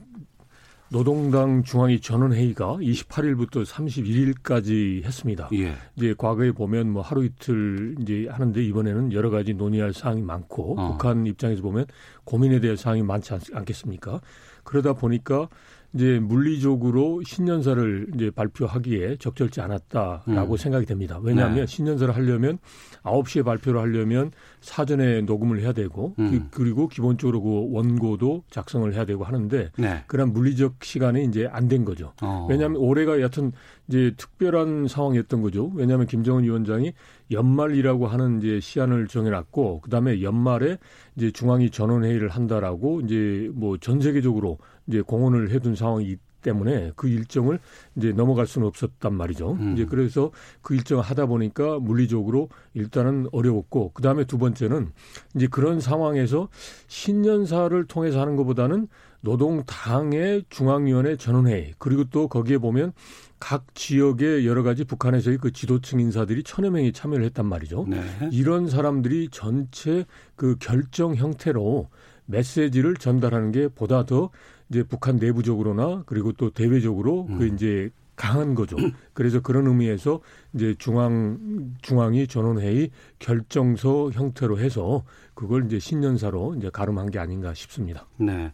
노동당 0.89 1.63
중앙위 1.65 2.01
전원회의가 2.01 2.77
28일부터 2.77 3.65
31일까지 3.65 5.05
했습니다. 5.05 5.49
예. 5.55 5.75
이제 5.97 6.15
과거에 6.17 6.53
보면 6.53 6.91
뭐 6.91 7.03
하루 7.03 7.25
이틀 7.25 7.97
이제 8.01 8.29
하는데 8.31 8.63
이번에는 8.63 9.13
여러 9.13 9.31
가지 9.31 9.55
논의할 9.55 9.93
사항이 9.93 10.23
많고 10.23 10.79
어. 10.79 10.93
북한 10.93 11.27
입장에서 11.27 11.63
보면 11.63 11.87
고민에 12.25 12.61
대한 12.61 12.77
사항이 12.77 13.03
많지 13.03 13.35
않, 13.35 13.41
않겠습니까? 13.53 14.21
그러다 14.63 14.93
보니까 14.93 15.49
이제 15.93 16.19
물리적으로 16.21 17.23
신년사를 17.23 18.09
이제 18.15 18.31
발표하기에 18.31 19.17
적절치 19.17 19.61
않았다라고 19.61 20.55
음. 20.55 20.57
생각이 20.57 20.87
됩니다. 20.87 21.19
왜냐하면 21.23 21.61
네. 21.61 21.67
신년사를 21.67 22.15
하려면 22.15 22.59
9시에 23.03 23.45
발표를 23.45 23.81
하려면 23.81 24.31
사전에 24.61 25.23
녹음을 25.23 25.61
해야 25.61 25.73
되고 25.73 26.15
음. 26.19 26.49
그, 26.51 26.63
리고 26.63 26.89
기본적으로 26.89 27.41
그 27.43 27.69
원고도 27.71 28.45
작성을 28.51 28.93
해야 28.93 29.05
되고 29.05 29.25
하는데 29.25 29.71
네. 29.77 30.05
그런 30.07 30.33
물리적 30.33 30.83
시간이 30.83 31.25
이제 31.25 31.47
안 31.53 31.67
된 31.67 31.85
거죠. 31.85 32.13
어. 32.23 32.47
왜냐하면 32.49 32.81
올해가 32.81 33.21
여튼 33.21 33.51
이제 33.89 34.13
특별한 34.17 34.87
상황이었던 34.87 35.43
거죠. 35.43 35.73
왜냐하면 35.75 36.07
김정은 36.07 36.45
위원장이 36.45 36.93
연말이라고 37.33 38.07
하는 38.07 38.39
이제 38.39 38.61
시한을 38.61 39.09
정해놨고 39.09 39.81
그다음에 39.81 40.23
연말에 40.23 40.79
이제 41.17 41.33
중앙위 41.33 41.71
전원회의를 41.71 42.29
한다라고 42.29 43.01
이제 43.01 43.51
뭐 43.53 43.77
전 43.79 44.01
세계적으로 44.01 44.59
이제 44.87 45.01
공헌을 45.01 45.51
해둔 45.51 45.75
상황이기 45.75 46.19
때문에 46.43 46.93
그 46.95 47.09
일정을 47.09 47.59
이제 47.97 48.13
넘어갈 48.13 48.47
수는 48.47 48.69
없었단 48.69 49.13
말이죠. 49.13 49.53
음. 49.59 49.73
이제 49.73 49.85
그래서 49.85 50.31
그 50.63 50.75
일정을 50.75 51.03
하다 51.03 51.27
보니까 51.27 51.81
물리적으로 51.81 52.49
일단은 52.75 53.27
어려웠고 53.33 53.91
그 53.93 54.03
다음에 54.03 54.25
두 54.25 54.39
번째는 54.39 54.93
이제 55.35 55.49
그런 55.49 55.81
상황에서 55.81 56.49
신년사를 56.87 57.85
통해서 57.87 58.21
하는 58.21 58.37
것보다는 58.37 58.87
노동당의 59.23 60.45
중앙위원회 60.51 61.17
전원회의 61.17 61.75
그리고 61.79 62.05
또 62.05 62.29
거기에 62.29 62.59
보면 62.59 62.93
각 63.41 63.75
지역의 63.75 64.47
여러 64.47 64.63
가지 64.63 64.85
북한에서의 64.85 65.39
그 65.39 65.53
지도층 65.53 65.99
인사들이 66.01 66.45
천여 66.45 66.71
명이 66.71 66.93
참여를 66.93 67.25
했단 67.27 67.45
말이죠. 67.47 67.87
네. 67.89 68.01
이런 68.31 68.69
사람들이 68.69 69.29
전체 69.31 70.07
그 70.37 70.57
결정 70.61 71.17
형태로 71.17 71.89
메시지를 72.27 72.97
전달하는 72.97 73.53
게 73.53 73.69
보다 73.69 74.05
더 74.05 74.31
이제 74.71 74.83
북한 74.83 75.17
내부적으로나 75.17 76.03
그리고 76.07 76.33
또 76.33 76.51
대외적으로 76.51 77.27
그 77.27 77.33
음. 77.33 77.39
그 77.39 77.47
이제 77.47 77.91
강한 78.17 78.55
거죠. 78.55 78.77
그래서 79.13 79.41
그런 79.41 79.67
의미에서 79.67 80.21
이제 80.55 80.75
중앙 80.79 81.77
중앙이 81.83 82.27
전원회의 82.27 82.91
결정서 83.19 84.11
형태로 84.11 84.59
해서 84.59 85.05
그걸 85.35 85.67
이제 85.67 85.79
신년사로 85.79 86.55
이제 86.57 86.71
가름한 86.71 87.11
게 87.11 87.19
아닌가 87.19 87.53
싶습니다. 87.53 88.07
네. 88.17 88.53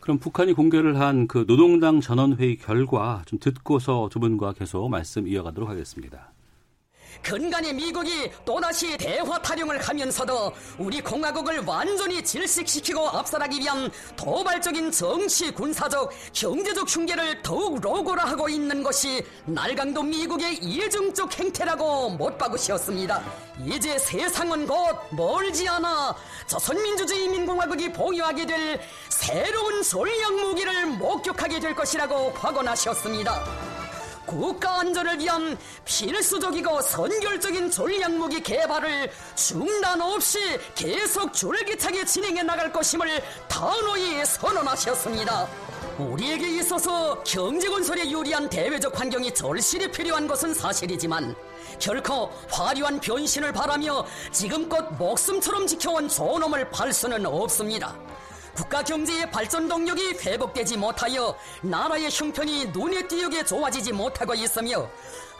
그럼 0.00 0.18
북한이 0.18 0.52
공개를 0.52 1.00
한 1.00 1.28
그 1.28 1.46
노동당 1.46 2.00
전원회의 2.00 2.56
결과 2.58 3.22
좀 3.24 3.38
듣고서 3.38 4.08
두 4.10 4.20
분과 4.20 4.52
계속 4.52 4.88
말씀 4.90 5.26
이어가도록 5.26 5.70
하겠습니다. 5.70 6.33
근간히 7.24 7.72
미국이 7.72 8.30
또다시 8.44 8.98
대화 8.98 9.40
타령을 9.40 9.80
하면서도 9.80 10.52
우리 10.78 11.00
공화국을 11.00 11.60
완전히 11.60 12.22
질식시키고 12.22 13.08
압살하기 13.08 13.58
위한 13.60 13.90
도발적인 14.14 14.92
정치, 14.92 15.50
군사적, 15.50 16.12
경제적 16.34 16.86
흉계를 16.86 17.42
더욱 17.42 17.80
로고라하고 17.80 18.50
있는 18.50 18.82
것이 18.82 19.24
날강도 19.46 20.02
미국의 20.02 20.56
이중적 20.56 21.38
행태라고 21.38 22.10
못 22.10 22.36
박으시었습니다. 22.36 23.22
이제 23.64 23.98
세상은 23.98 24.66
곧 24.66 24.98
멀지 25.12 25.66
않아 25.66 26.14
조선민주주의 26.46 27.28
민공화국이 27.28 27.90
보유하게 27.90 28.44
될 28.44 28.80
새로운 29.08 29.82
전략 29.82 30.34
무기를 30.34 30.86
목격하게 30.86 31.58
될 31.58 31.74
것이라고 31.74 32.32
확언하셨습니다. 32.32 33.83
국가 34.26 34.80
안전을 34.80 35.18
위한 35.18 35.56
필수적이고 35.84 36.80
선결적인 36.82 37.70
전략무기 37.70 38.42
개발을 38.42 39.10
중단 39.34 40.00
없이 40.00 40.38
계속 40.74 41.32
줄기차게 41.32 42.04
진행해 42.04 42.42
나갈 42.42 42.72
것임을 42.72 43.22
단호히 43.48 44.24
선언하셨습니다. 44.24 45.48
우리에게 45.98 46.58
있어서 46.58 47.22
경제 47.22 47.68
건설에 47.68 48.10
유리한 48.10 48.48
대외적 48.48 48.98
환경이 48.98 49.32
절실히 49.32 49.90
필요한 49.90 50.26
것은 50.26 50.52
사실이지만 50.54 51.34
결코 51.78 52.30
화려한 52.50 53.00
변신을 53.00 53.52
바라며 53.52 54.04
지금껏 54.32 54.90
목숨처럼 54.94 55.66
지켜온 55.66 56.08
존엄을 56.08 56.70
팔 56.70 56.92
수는 56.92 57.26
없습니다. 57.26 57.96
국가 58.54 58.82
경제의 58.82 59.30
발전 59.30 59.68
동력이 59.68 60.14
회복되지 60.24 60.76
못하여 60.76 61.36
나라의 61.62 62.08
형편이 62.10 62.66
눈에 62.66 63.06
띄게 63.06 63.44
좋아지지 63.44 63.92
못하고 63.92 64.34
있으며 64.34 64.88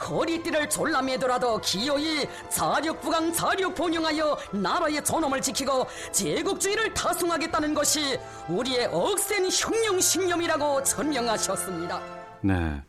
허리띠를 0.09 0.69
졸라매더라도 0.69 1.59
기어이 1.61 2.27
자력부강 2.51 3.33
자력본영하여 3.33 4.37
나라의 4.53 5.05
존엄을 5.05 5.41
지키고 5.41 5.87
제국주의를 6.13 6.93
타승하겠다는 6.93 7.75
것이 7.75 8.19
우리의 8.49 8.87
억센 8.87 9.49
혁명신념이라고 9.51 10.83
천명하셨습니다. 10.83 12.01
네. 12.43 12.83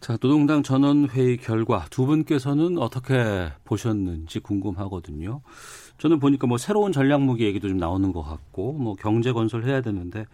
자, 0.00 0.16
노동당 0.18 0.62
전원회의 0.62 1.38
결과 1.38 1.84
두 1.90 2.06
분께서는 2.06 2.78
어떻게 2.78 3.50
보셨는지 3.64 4.38
궁금하거든요. 4.38 5.42
저는 5.98 6.18
보니까 6.18 6.46
뭐 6.46 6.58
새로운 6.58 6.92
전략 6.92 7.22
무기 7.22 7.44
얘기도 7.44 7.68
좀 7.68 7.78
나오는 7.78 8.12
것 8.12 8.22
같고 8.22 8.72
뭐 8.74 8.94
경제 8.94 9.32
건설해야 9.32 9.80
되는데 9.80 10.26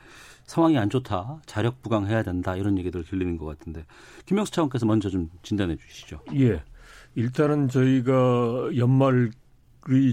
상황이 0.45 0.77
안 0.77 0.91
좋다. 0.91 1.41
자력 1.47 1.83
부강해야 1.83 2.23
된다. 2.23 2.57
이런 2.57 2.79
얘기들 2.79 3.05
들리는 3.05 3.37
것 3.37 3.47
같은데 3.47 3.85
김명수 4.27 4.53
차관께서 4.53 4.87
먼저 4.87 5.09
좀 5.09 5.31
진단해 5.43 5.77
주시죠. 5.77 6.21
예. 6.35 6.63
일단은 7.15 7.69
저희가 7.69 8.71
연말이 8.77 9.31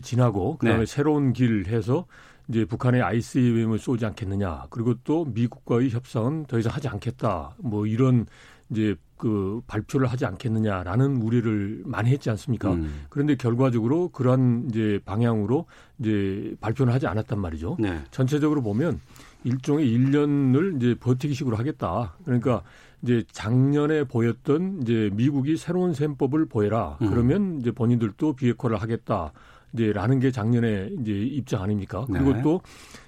지나고 0.01 0.57
그다음에 0.57 0.79
네. 0.81 0.85
새로운 0.85 1.33
길 1.33 1.65
해서 1.67 2.05
이제 2.47 2.65
북한의 2.65 3.01
ICBM을 3.01 3.79
쏘지 3.79 4.05
않겠느냐. 4.05 4.67
그리고 4.69 4.95
또 5.03 5.25
미국과의 5.25 5.89
협상은 5.91 6.45
더 6.45 6.57
이상 6.59 6.73
하지 6.73 6.87
않겠다. 6.87 7.55
뭐 7.59 7.85
이런 7.85 8.25
이제 8.69 8.95
그 9.19 9.61
발표를 9.67 10.07
하지 10.07 10.25
않겠느냐라는 10.25 11.21
우려를 11.21 11.83
많이 11.85 12.09
했지 12.09 12.29
않습니까? 12.29 12.71
음. 12.71 13.03
그런데 13.09 13.35
결과적으로 13.35 14.07
그러한 14.09 14.67
이제 14.69 14.99
방향으로 15.05 15.65
이제 15.99 16.55
발표는 16.61 16.93
하지 16.93 17.05
않았단 17.05 17.37
말이죠. 17.37 17.75
네. 17.79 17.99
전체적으로 18.11 18.63
보면 18.63 19.01
일종의 19.43 19.85
1년을 19.85 20.77
이제 20.77 20.95
버티기식으로 20.97 21.57
하겠다. 21.57 22.15
그러니까 22.23 22.63
이제 23.01 23.23
작년에 23.33 24.05
보였던 24.05 24.83
이제 24.83 25.09
미국이 25.13 25.57
새로운 25.57 25.93
셈법을 25.93 26.45
보여라. 26.45 26.97
음. 27.01 27.09
그러면 27.09 27.59
이제 27.59 27.71
본인들도 27.71 28.33
비핵화를 28.33 28.81
하겠다. 28.81 29.33
이제 29.73 29.91
라는 29.91 30.19
게 30.19 30.31
작년에 30.31 30.91
이제 31.01 31.11
입장 31.11 31.61
아닙니까? 31.61 32.05
그리고 32.07 32.33
네. 32.33 32.41
또 32.41 32.61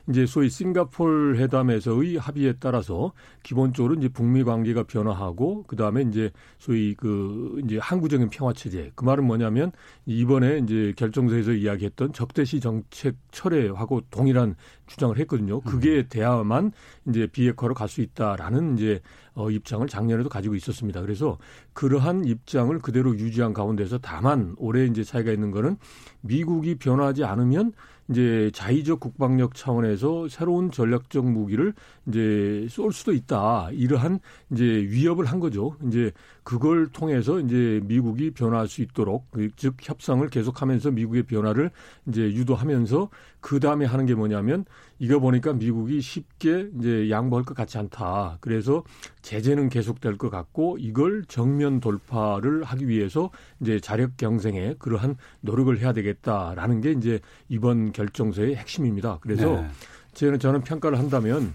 이제 0.10 0.25
소위 0.25 0.50
싱가폴 0.50 1.36
회담에서의 1.38 2.17
합의에 2.17 2.53
따라서 2.60 3.13
기본적으로 3.43 3.93
이제 3.96 4.10
북미 4.10 4.43
관계가 4.43 4.84
변화하고 4.84 5.63
그 5.67 5.75
다음에 5.75 6.01
이제 6.01 6.31
소위 6.58 6.96
그 6.96 7.62
이제 7.63 7.77
항구적인 7.77 8.29
평화 8.29 8.53
체제 8.53 8.91
그 8.96 9.05
말은 9.05 9.25
뭐냐면 9.25 9.72
이번에 10.05 10.60
이제 10.60 10.93
결정서에서 10.98 11.51
이야기했던 11.53 12.13
적대시 12.13 12.60
정책 12.60 13.15
철회하고 13.31 14.01
동일한 14.10 14.55
주장을 14.88 15.17
했거든요. 15.20 15.62
그게 15.62 15.98
음. 15.98 16.05
돼야만 16.10 16.72
이제 17.08 17.27
비핵화로 17.27 17.75
갈 17.75 17.91
수 17.91 18.00
있다라는 18.01 18.77
이제 18.77 19.01
어 19.34 19.51
입장을 19.51 19.86
작년에도 19.88 20.29
가지고 20.29 20.55
있었습니다. 20.55 21.01
그래서 21.01 21.38
그러한 21.74 22.25
입장을 22.25 22.77
그대로 22.79 23.13
유지한 23.17 23.53
가운데서 23.53 24.00
다만 24.00 24.55
올해 24.58 24.86
이제 24.86 25.03
차이가 25.03 25.31
있는 25.31 25.51
거는 25.51 25.75
미국이 26.22 26.75
변화하지 26.75 27.25
않으면 27.25 27.74
이제 28.11 28.51
자의적 28.53 28.99
국방력 28.99 29.55
차원에서 29.55 30.27
새로운 30.27 30.69
전략적 30.69 31.25
무기를 31.25 31.73
이제 32.07 32.67
쏠 32.69 32.91
수도 32.91 33.13
있다. 33.13 33.69
이러한 33.71 34.19
이제 34.51 34.63
위협을 34.63 35.25
한 35.25 35.39
거죠. 35.39 35.75
이제 35.87 36.11
그걸 36.43 36.87
통해서 36.87 37.39
이제 37.39 37.81
미국이 37.83 38.31
변화할 38.31 38.67
수 38.67 38.81
있도록 38.81 39.27
즉 39.55 39.75
협상을 39.79 40.27
계속하면서 40.27 40.91
미국의 40.91 41.23
변화를 41.23 41.69
이제 42.07 42.21
유도하면서 42.21 43.09
그 43.39 43.59
다음에 43.59 43.85
하는 43.85 44.05
게 44.05 44.15
뭐냐면 44.15 44.65
이거 44.97 45.19
보니까 45.19 45.53
미국이 45.53 46.01
쉽게 46.01 46.69
이제 46.79 47.09
양보할 47.09 47.45
것 47.45 47.55
같지 47.55 47.77
않다. 47.77 48.37
그래서 48.41 48.83
제재는 49.21 49.69
계속될 49.69 50.17
것 50.17 50.29
같고 50.29 50.77
이걸 50.79 51.23
정면 51.25 51.79
돌파를 51.79 52.63
하기 52.63 52.87
위해서 52.87 53.29
이제 53.59 53.79
자력 53.79 54.17
경쟁에 54.17 54.75
그러한 54.79 55.17
노력을 55.41 55.75
해야 55.79 55.93
되겠다라는 55.93 56.81
게 56.81 56.91
이제 56.91 57.19
이번 57.49 57.91
결정서의 57.91 58.55
핵심입니다. 58.55 59.19
그래서 59.21 59.61
네. 59.61 59.67
저는 60.13 60.39
저는 60.39 60.61
평가를 60.61 60.97
한다면 60.97 61.53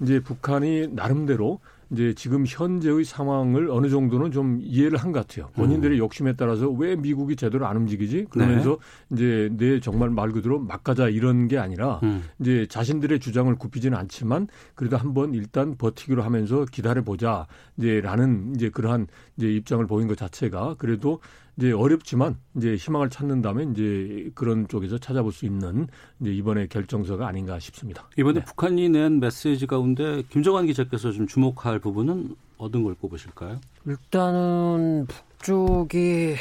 이제 0.00 0.20
북한이 0.20 0.88
나름대로 0.88 1.60
이제 1.90 2.14
지금 2.14 2.44
현재의 2.46 3.04
상황을 3.04 3.70
어느 3.70 3.88
정도는 3.88 4.30
좀 4.30 4.58
이해를 4.62 4.98
한 4.98 5.12
것 5.12 5.26
같아요. 5.26 5.50
본인들의 5.54 5.96
음. 5.96 6.02
욕심에 6.02 6.32
따라서 6.32 6.68
왜 6.68 6.96
미국이 6.96 7.36
제대로 7.36 7.66
안 7.66 7.76
움직이지? 7.76 8.26
그러면서 8.30 8.78
네. 9.08 9.14
이제 9.14 9.50
내 9.52 9.80
정말 9.80 10.10
말 10.10 10.32
그대로 10.32 10.58
막 10.58 10.82
가자 10.82 11.08
이런 11.08 11.46
게 11.46 11.58
아니라 11.58 12.00
음. 12.02 12.24
이제 12.40 12.66
자신들의 12.68 13.20
주장을 13.20 13.54
굽히지는 13.54 13.96
않지만 13.96 14.48
그래도 14.74 14.96
한번 14.96 15.34
일단 15.34 15.76
버티기로 15.76 16.22
하면서 16.22 16.64
기다려 16.64 17.02
보자. 17.02 17.46
이제라는 17.78 18.54
이제 18.54 18.68
그러한 18.70 19.06
이제 19.36 19.48
입장을 19.52 19.86
보인 19.86 20.08
것 20.08 20.16
자체가 20.16 20.76
그래도 20.78 21.20
이제 21.56 21.72
어렵지만 21.72 22.36
이제 22.56 22.74
희망을 22.74 23.10
찾는다면 23.10 23.72
이제 23.72 24.30
그런 24.34 24.66
쪽에서 24.66 24.98
찾아볼 24.98 25.32
수 25.32 25.46
있는 25.46 25.86
이제 26.20 26.32
이번에 26.32 26.66
결정서가 26.66 27.26
아닌가 27.26 27.58
싶습니다. 27.58 28.08
이번에 28.18 28.40
네. 28.40 28.44
북한이 28.44 28.88
낸 28.88 29.20
메시지 29.20 29.66
가운데 29.66 30.22
김정환 30.30 30.66
기자께서 30.66 31.12
좀 31.12 31.26
주목할 31.26 31.78
부분은 31.78 32.34
어떤 32.58 32.82
걸 32.82 32.94
꼽으실까요? 32.94 33.60
일단은 33.86 35.06
북쪽이 35.06 36.34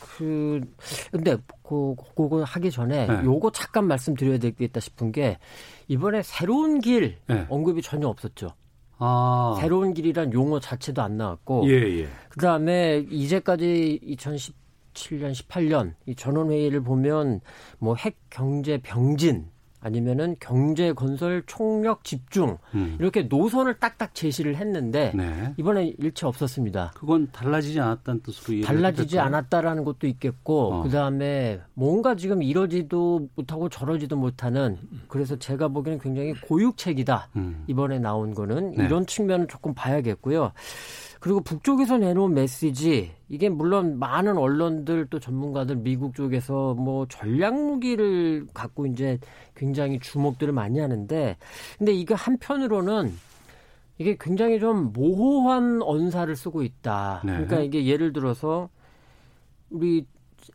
그 0.00 0.60
근데 1.10 1.36
그 1.62 1.94
그거 2.14 2.42
하기 2.42 2.70
전에 2.70 3.06
네. 3.06 3.24
요거 3.24 3.52
잠깐 3.52 3.86
말씀드려야 3.86 4.38
되겠다 4.38 4.80
싶은 4.80 5.12
게 5.12 5.38
이번에 5.88 6.22
새로운 6.22 6.80
길 6.80 7.16
네. 7.26 7.46
언급이 7.48 7.82
전혀 7.82 8.06
없었죠. 8.06 8.54
아. 9.00 9.56
새로운 9.60 9.94
길이란 9.94 10.32
용어 10.32 10.60
자체도 10.60 11.02
안 11.02 11.16
나왔고 11.16 11.68
예, 11.68 12.00
예. 12.00 12.08
그다음에 12.28 13.06
이제까지 13.10 14.00
2017년 14.04 15.32
18년 15.32 15.94
이 16.06 16.14
전원 16.14 16.50
회의를 16.50 16.82
보면 16.82 17.40
뭐 17.78 17.96
핵 17.96 18.18
경제 18.28 18.78
병진 18.78 19.46
아니면은 19.80 20.36
경제 20.40 20.92
건설 20.92 21.42
총력 21.46 22.04
집중 22.04 22.58
음. 22.74 22.96
이렇게 23.00 23.22
노선을 23.22 23.78
딱딱 23.78 24.14
제시를 24.14 24.56
했는데 24.56 25.12
네. 25.14 25.54
이번에 25.56 25.94
일체 25.98 26.26
없었습니다. 26.26 26.92
그건 26.94 27.28
달라지지 27.32 27.80
않았다는 27.80 28.22
뜻으로 28.22 28.62
달라지지? 28.62 29.18
않았다라는 29.18 29.84
것도 29.84 30.06
있겠고 30.06 30.74
어. 30.74 30.82
그다음에 30.82 31.60
뭔가 31.74 32.14
지금 32.14 32.42
이러지도 32.42 33.28
못하고 33.34 33.68
저러지도 33.68 34.16
못하는 34.16 34.76
그래서 35.08 35.36
제가 35.36 35.68
보기에는 35.68 36.00
굉장히 36.00 36.34
고육책이다. 36.34 37.30
음. 37.36 37.64
이번에 37.66 37.98
나온 37.98 38.34
거는 38.34 38.74
네. 38.76 38.84
이런 38.84 39.06
측면을 39.06 39.46
조금 39.46 39.74
봐야겠고요. 39.74 40.52
그리고 41.20 41.40
북쪽에서 41.42 41.98
내놓은 41.98 42.32
메시지 42.32 43.12
이게 43.28 43.50
물론 43.50 43.98
많은 43.98 44.38
언론들 44.38 45.06
또 45.10 45.20
전문가들 45.20 45.76
미국 45.76 46.14
쪽에서 46.14 46.74
뭐 46.74 47.06
전략 47.08 47.54
무기를 47.54 48.46
갖고 48.54 48.86
이제 48.86 49.18
굉장히 49.54 50.00
주목들을 50.00 50.52
많이 50.54 50.80
하는데 50.80 51.36
근데 51.78 51.92
이게 51.92 52.14
한편으로는 52.14 53.12
이게 53.98 54.16
굉장히 54.18 54.58
좀 54.58 54.94
모호한 54.94 55.82
언사를 55.82 56.34
쓰고 56.34 56.62
있다. 56.62 57.20
네. 57.22 57.32
그러니까 57.32 57.60
이게 57.60 57.84
예를 57.84 58.14
들어서 58.14 58.70
우리 59.68 60.06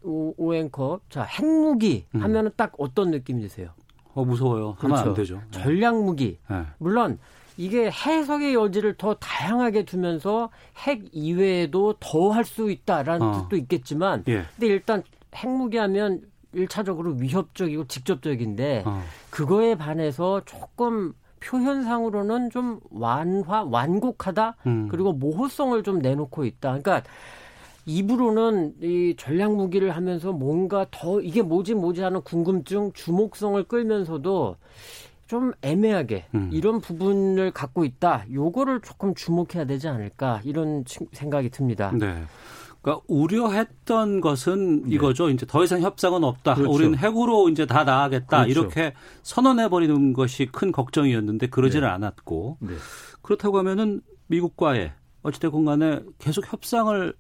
오, 0.02 0.56
앵커 0.56 1.00
자 1.10 1.22
핵무기 1.22 2.08
음. 2.16 2.24
하면은 2.24 2.50
딱 2.58 2.74
어떤 2.80 3.12
느낌 3.12 3.40
드세요? 3.40 3.70
어 4.16 4.26
무서워요. 4.26 4.76
하면 4.80 4.96
그렇죠. 4.96 5.10
안 5.10 5.14
되죠. 5.14 5.42
네. 5.52 5.62
전략 5.62 6.04
무기. 6.04 6.40
네. 6.50 6.64
물론 6.80 7.20
이게 7.58 7.90
해석의 7.90 8.54
여지를 8.54 8.96
더 8.98 9.14
다양하게 9.16 9.86
두면서 9.86 10.50
핵 10.86 11.04
이외에도 11.12 11.94
더 12.00 12.32
할 12.32 12.44
수 12.46 12.70
있다라는 12.72 13.22
어. 13.28 13.42
뜻도 13.44 13.56
있겠지만 13.58 14.24
예. 14.28 14.44
근데 14.56 14.68
일단 14.68 15.04
핵무기 15.36 15.78
하면 15.78 16.22
1차적으로 16.54 17.20
위협적이고 17.20 17.88
직접적인데 17.88 18.84
어. 18.86 19.02
그거에 19.30 19.76
반해서 19.76 20.42
조금 20.46 21.14
표현상으로는 21.42 22.50
좀 22.50 22.80
완화 22.90 23.64
완곡하다 23.64 24.56
음. 24.66 24.88
그리고 24.90 25.14
모호성을 25.14 25.82
좀 25.84 26.00
내놓고 26.00 26.46
있다. 26.46 26.80
그러니까 26.80 27.04
입으로는 27.86 28.76
이 28.82 29.16
전략 29.18 29.54
무기를 29.56 29.96
하면서 29.96 30.32
뭔가 30.32 30.88
더 30.90 31.22
이게 31.22 31.42
뭐지 31.44 31.76
뭐지 31.76 32.02
하는 32.02 32.22
궁금증, 32.22 32.92
주목성을 32.94 33.62
끌면서도 33.66 34.56
좀 35.28 35.54
애매하게 35.62 36.26
음. 36.36 36.50
이런 36.54 36.82
부분을 36.82 37.52
갖고 37.52 37.84
있다. 37.84 38.26
요거를 38.32 38.82
조금 38.82 39.16
주목해야 39.16 39.66
되지 39.66 39.88
않을까 39.88 40.42
이런 40.44 40.84
생각이 41.14 41.50
듭니다. 41.50 41.92
네. 41.98 42.24
그러니까 42.82 43.04
우려했던 43.08 44.22
것은 44.22 44.84
네. 44.84 44.96
이거죠. 44.96 45.32
이제 45.32 45.48
더 45.48 45.64
이상 45.64 45.82
협상은 45.82 46.24
없다. 46.24 46.54
그렇죠. 46.54 46.72
우리는 46.72 46.96
핵으로 46.96 47.50
이제 47.50 47.66
다 47.66 47.84
나가겠다. 47.84 48.44
그렇죠. 48.44 48.52
이렇게 48.52 48.94
선언해 49.24 49.70
버리는 49.70 50.14
것이 50.14 50.46
큰 50.52 50.72
걱정이었는데 50.72 51.48
그러지는 51.48 51.88
네. 51.88 51.94
않았고 51.94 52.58
네. 52.62 52.74
그렇다고 53.24 53.58
하면은 53.58 54.02
미국과의 54.28 54.94
어찌됐건 55.24 55.66
간에 55.66 56.02
계속 56.20 56.52
협상을 56.52 57.14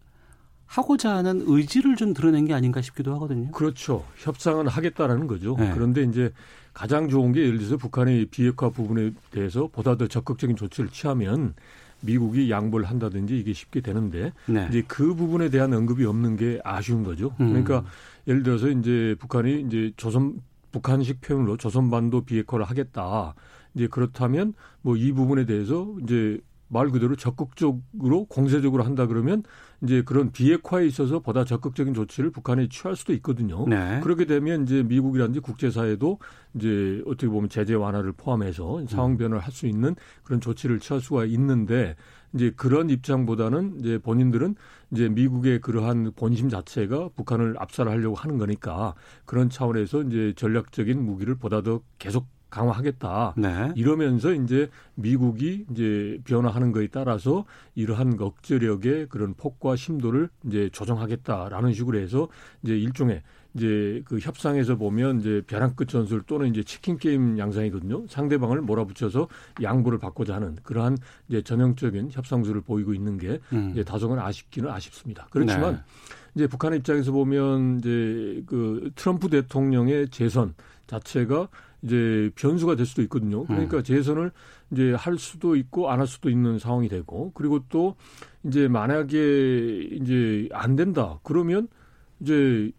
하고자 0.68 1.16
하는 1.16 1.44
의지를 1.46 1.96
좀 1.96 2.14
드러낸 2.14 2.46
게 2.46 2.54
아닌가 2.54 2.82
싶기도 2.82 3.14
하거든요. 3.16 3.50
그렇죠. 3.52 4.04
협상은 4.18 4.68
하겠다라는 4.68 5.26
거죠. 5.26 5.56
네. 5.58 5.72
그런데 5.74 6.04
이제 6.04 6.32
가장 6.76 7.08
좋은 7.08 7.32
게 7.32 7.42
예를 7.42 7.58
들어서 7.58 7.78
북한의 7.78 8.26
비핵화 8.26 8.70
부분에 8.70 9.12
대해서 9.32 9.68
보다 9.72 9.96
더 9.96 10.08
적극적인 10.08 10.58
조치를 10.58 10.90
취하면 10.90 11.56
미국이 12.02 12.52
양보를 12.52 12.86
한다든지 12.86 13.40
이게 13.40 13.54
쉽게 13.54 13.80
되는데 13.80 14.34
네. 14.46 14.68
이제 14.70 14.84
그 14.86 15.16
부분에 15.16 15.50
대한 15.50 15.74
언급이 15.74 16.06
없는 16.06 16.36
게 16.36 16.60
아쉬운 16.66 17.04
거죠. 17.04 17.34
음. 17.40 17.48
그러니까 17.50 17.86
예를 18.28 18.44
들어서 18.44 18.68
이제 18.68 19.16
북한이 19.20 19.62
이제 19.62 19.94
조선 19.96 20.42
북한식 20.74 21.22
표현으로 21.22 21.56
조선반도 21.56 22.26
비핵화를 22.26 22.66
하겠다. 22.66 23.34
이제 23.74 23.88
그렇다면 23.88 24.54
뭐 24.82 24.98
이 24.98 25.14
부분에 25.14 25.46
대해서 25.46 25.96
이제 26.04 26.38
말 26.68 26.90
그대로 26.90 27.16
적극적으로 27.16 28.26
공세적으로 28.26 28.84
한다 28.84 29.08
그러면 29.08 29.44
이제 29.84 30.02
그런 30.04 30.32
비핵화에 30.32 30.86
있어서 30.86 31.20
보다 31.20 31.44
적극적인 31.44 31.94
조치를 31.94 32.32
북한이 32.32 32.70
취할 32.70 32.96
수도 32.96 33.14
있거든요. 33.14 33.68
네. 33.68 34.00
그렇게 34.04 34.26
되면 34.26 34.64
이제 34.64 34.84
미국이라든지 34.84 35.40
국제사회도 35.42 36.20
이제 36.56 37.02
어떻게 37.06 37.28
보면 37.28 37.50
제재 37.50 37.74
완화를 37.74 38.14
포함해서 38.14 38.86
상황 38.88 39.18
변화를 39.18 39.44
할 39.44 39.56
수 39.56 39.68
있는 39.68 39.96
그런 40.24 40.42
조치를 40.42 40.80
취할 40.80 41.02
수가 41.02 41.24
있는데 41.26 41.96
이제 42.34 42.52
그런 42.58 42.90
입장보다는 42.90 43.80
이제 43.80 43.98
본인들은 43.98 44.56
이제 44.92 45.08
미국의 45.08 45.62
그러한 45.62 46.12
본심 46.16 46.50
자체가 46.50 47.10
북한을 47.16 47.56
압살하려고 47.58 48.16
하는 48.16 48.38
거니까 48.38 48.94
그런 49.24 49.50
차원에서 49.50 50.02
이제 50.04 50.34
전략적인 50.36 51.02
무기를 51.06 51.36
보다 51.36 51.62
더 51.62 51.80
계속 52.00 52.28
강화하겠다. 52.56 53.34
네. 53.38 53.74
이러면서 53.76 54.32
이제 54.34 54.70
미국이 54.96 55.66
이제 55.70 56.20
변화하는 56.24 56.72
것에 56.72 56.88
따라서 56.88 57.46
이러한 57.76 58.16
억제력의 58.18 59.08
그런 59.10 59.34
폭과 59.34 59.76
심도를 59.76 60.30
이제 60.48 60.70
조정하겠다라는 60.72 61.74
식으로 61.74 62.00
해서 62.00 62.30
이제 62.64 62.78
일종의 62.78 63.22
이제 63.56 64.02
그 64.06 64.20
협상에서 64.20 64.76
보면 64.76 65.22
이제 65.22 65.42
벼랑 65.48 65.76
끝 65.76 65.88
전술 65.88 66.24
또는 66.24 66.48
이제 66.48 66.64
치킨 66.64 66.98
게임 66.98 67.38
양상이거든요. 67.38 68.06
상대방을 68.08 68.62
몰아붙여서 68.62 69.28
양보를 69.62 70.00
받고자 70.00 70.36
하는 70.36 70.58
그러한 70.64 70.98
이제 71.30 71.42
전형적인 71.42 72.10
협상술을 72.12 72.62
보이고 72.62 72.94
있는 72.94 73.18
게 73.18 73.40
음. 73.54 73.72
이제 73.72 73.84
다소간 73.84 74.20
아쉽기는 74.20 74.70
아쉽습니다. 74.70 75.28
그렇지만 75.30 75.74
네. 75.74 75.80
이제 76.36 76.48
북한의 76.48 76.80
입장에서 76.80 77.12
보면 77.12 77.80
이제 77.80 78.44
그 78.46 78.92
트럼프 78.96 79.30
대통령의 79.30 80.10
재선 80.10 80.54
자체가 80.88 81.48
이제 81.86 82.32
변수가 82.36 82.76
될 82.76 82.86
수도 82.86 83.02
있거든요. 83.04 83.46
그러니까 83.46 83.78
음. 83.78 83.84
재선을 83.84 84.32
이제 84.72 84.94
할 84.94 85.18
수도 85.18 85.56
있고 85.56 85.90
안 85.92 86.00
할 86.00 86.08
수도 86.08 86.30
있는 86.30 86.60
상황이 86.60 86.90
되고 86.90 87.32
그리고 87.34 87.60
또 87.70 87.96
이제 88.44 88.68
만약에 88.68 89.90
이제 90.02 90.50
안 90.52 90.76
된다 90.76 91.20
그러면 91.24 91.68
이제 92.20 92.72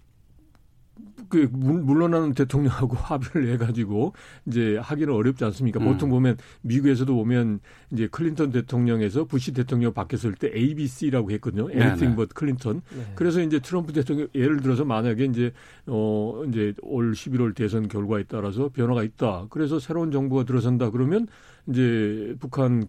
그 1.29 1.49
물러나는 1.51 2.35
대통령하고 2.35 2.95
합의를 2.97 3.53
해가지고 3.55 4.13
이제 4.47 4.77
하기는 4.77 5.13
어렵지 5.13 5.45
않습니까? 5.45 5.81
음. 5.81 5.93
보통 5.93 6.11
보면 6.11 6.37
미국에서도 6.63 7.13
보면 7.15 7.61
이제 7.93 8.09
클린턴 8.09 8.53
대통령에서 8.53 9.25
부시 9.25 9.53
대통령 9.53 9.93
바뀌었을 9.93 10.35
때 10.35 10.51
ABC라고 10.55 11.31
했거든요. 11.33 11.69
네, 11.69 11.75
Anything 11.75 12.11
네. 12.11 12.17
but 12.17 12.35
클린턴. 12.35 12.83
네. 12.97 13.13
그래서 13.15 13.41
이제 13.41 13.59
트럼프 13.59 13.93
대통령 13.93 14.29
예를 14.35 14.61
들어서 14.61 14.85
만약에 14.85 15.25
이제 15.25 15.53
어 15.87 16.43
이제 16.49 16.75
올 16.83 17.13
11월 17.13 17.55
대선 17.55 17.89
결과에 17.89 18.25
따라서 18.29 18.69
변화가 18.69 19.03
있다. 19.03 19.47
그래서 19.51 19.79
새로운 19.79 20.11
정부가 20.11 20.45
들어선다 20.45 20.91
그러면 20.91 21.27
이제 21.67 22.35
북한 22.41 22.87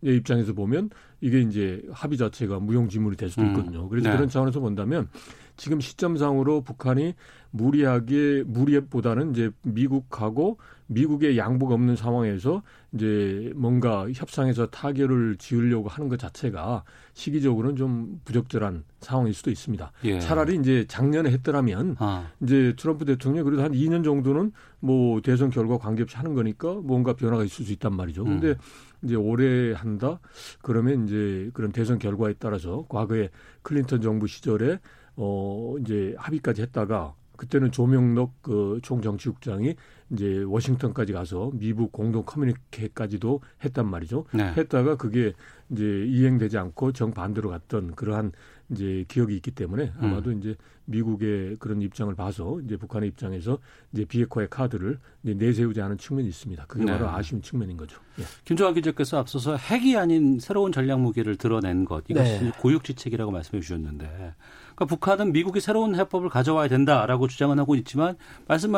의 0.00 0.16
입장에서 0.16 0.52
보면 0.52 0.90
이게 1.20 1.40
이제 1.40 1.82
합의 1.90 2.16
자체가 2.16 2.60
무용지물이 2.60 3.16
될 3.16 3.30
수도 3.30 3.42
음. 3.42 3.48
있거든요. 3.48 3.88
그래서 3.88 4.10
네. 4.10 4.14
그런 4.14 4.28
차원에서 4.28 4.60
본다면 4.60 5.08
지금 5.56 5.80
시점상으로 5.80 6.60
북한이 6.62 7.14
무리하게 7.50 8.44
무리보다는 8.46 9.32
이제 9.32 9.50
미국하고 9.62 10.58
미국의 10.88 11.36
양보가 11.36 11.74
없는 11.74 11.96
상황에서 11.96 12.62
이제 12.92 13.52
뭔가 13.54 14.08
협상에서 14.10 14.66
타결을 14.66 15.36
지으려고 15.36 15.88
하는 15.88 16.08
것 16.08 16.18
자체가 16.18 16.84
시기적으로는 17.12 17.76
좀 17.76 18.20
부적절한 18.24 18.84
상황일 19.00 19.34
수도 19.34 19.50
있습니다. 19.50 19.92
예. 20.04 20.20
차라리 20.20 20.56
이제 20.56 20.86
작년에 20.88 21.30
했더라면 21.30 21.96
아. 21.98 22.30
이제 22.40 22.74
트럼프 22.76 23.04
대통령이 23.04 23.44
그래도 23.44 23.62
한 23.62 23.72
2년 23.72 24.02
정도는 24.02 24.52
뭐 24.80 25.20
대선 25.20 25.50
결과 25.50 25.76
관계없이 25.76 26.16
하는 26.16 26.34
거니까 26.34 26.74
뭔가 26.74 27.14
변화가 27.14 27.44
있을 27.44 27.66
수 27.66 27.72
있단 27.72 27.94
말이죠. 27.94 28.22
음. 28.22 28.40
근데 28.40 28.48
음. 28.48 28.56
이제 29.02 29.14
올해 29.14 29.72
한다 29.74 30.20
그러면 30.62 31.04
이제 31.04 31.50
그런 31.52 31.70
대선 31.70 31.98
결과에 31.98 32.34
따라서 32.38 32.86
과거에 32.88 33.28
클린턴 33.62 34.00
정부 34.00 34.26
시절에 34.26 34.78
어 35.16 35.74
이제 35.80 36.14
합의까지 36.16 36.62
했다가 36.62 37.14
그때는 37.38 37.70
조명록 37.70 38.42
그 38.42 38.80
총정치국장이 38.82 39.76
이제 40.10 40.42
워싱턴까지 40.42 41.12
가서 41.12 41.50
미국 41.54 41.92
공동 41.92 42.24
커뮤니케까지도 42.24 43.40
했단 43.64 43.88
말이죠. 43.88 44.24
네. 44.34 44.52
했다가 44.56 44.96
그게 44.96 45.32
이제 45.70 46.04
이행되지 46.06 46.58
않고 46.58 46.92
정반대로 46.92 47.48
갔던 47.50 47.94
그러한 47.94 48.32
이제 48.70 49.04
기억이 49.08 49.36
있기 49.36 49.52
때문에 49.52 49.92
음. 50.00 50.04
아마도 50.04 50.30
음. 50.30 50.38
이제 50.38 50.56
미국의 50.86 51.56
그런 51.58 51.80
입장을 51.80 52.12
봐서 52.14 52.58
이제 52.64 52.76
북한의 52.76 53.10
입장에서 53.10 53.58
이제 53.92 54.04
비핵화의 54.04 54.48
카드를 54.50 54.98
이제 55.22 55.34
내세우지 55.34 55.80
않은 55.80 55.98
측면이 55.98 56.26
있습니다. 56.28 56.64
그게 56.66 56.84
네. 56.84 56.92
바로 56.92 57.08
아쉬운 57.08 57.40
측면인 57.40 57.76
거죠. 57.76 58.00
예. 58.18 58.24
김종환 58.44 58.74
기자께서 58.74 59.18
앞서서 59.18 59.56
핵이 59.56 59.96
아닌 59.96 60.38
새로운 60.40 60.72
전략 60.72 61.00
무기를 61.00 61.36
드러낸 61.36 61.84
것 61.84 62.04
이것이 62.08 62.44
네. 62.44 62.52
고육지책이라고 62.58 63.30
말씀해 63.30 63.60
주셨는데 63.60 64.34
그러니까 64.78 64.94
북한은 64.94 65.32
미국이 65.32 65.60
새로운 65.60 65.96
해법을 65.96 66.28
가져와야 66.28 66.68
된다라고 66.68 67.26
주장은 67.26 67.58
하고 67.58 67.74
있지만 67.74 68.16
말씀 68.46 68.72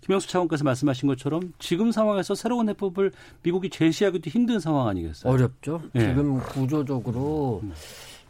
김영수 0.00 0.28
차관께서 0.28 0.64
말씀하신 0.64 1.08
것처럼 1.08 1.52
지금 1.58 1.92
상황에서 1.92 2.34
새로운 2.34 2.70
해법을 2.70 3.12
미국이 3.42 3.68
제시하기도 3.68 4.30
힘든 4.30 4.60
상황 4.60 4.88
아니겠어요? 4.88 5.30
어렵죠. 5.30 5.82
네. 5.92 6.08
지금 6.08 6.40
구조적으로 6.40 7.60
음. 7.62 7.72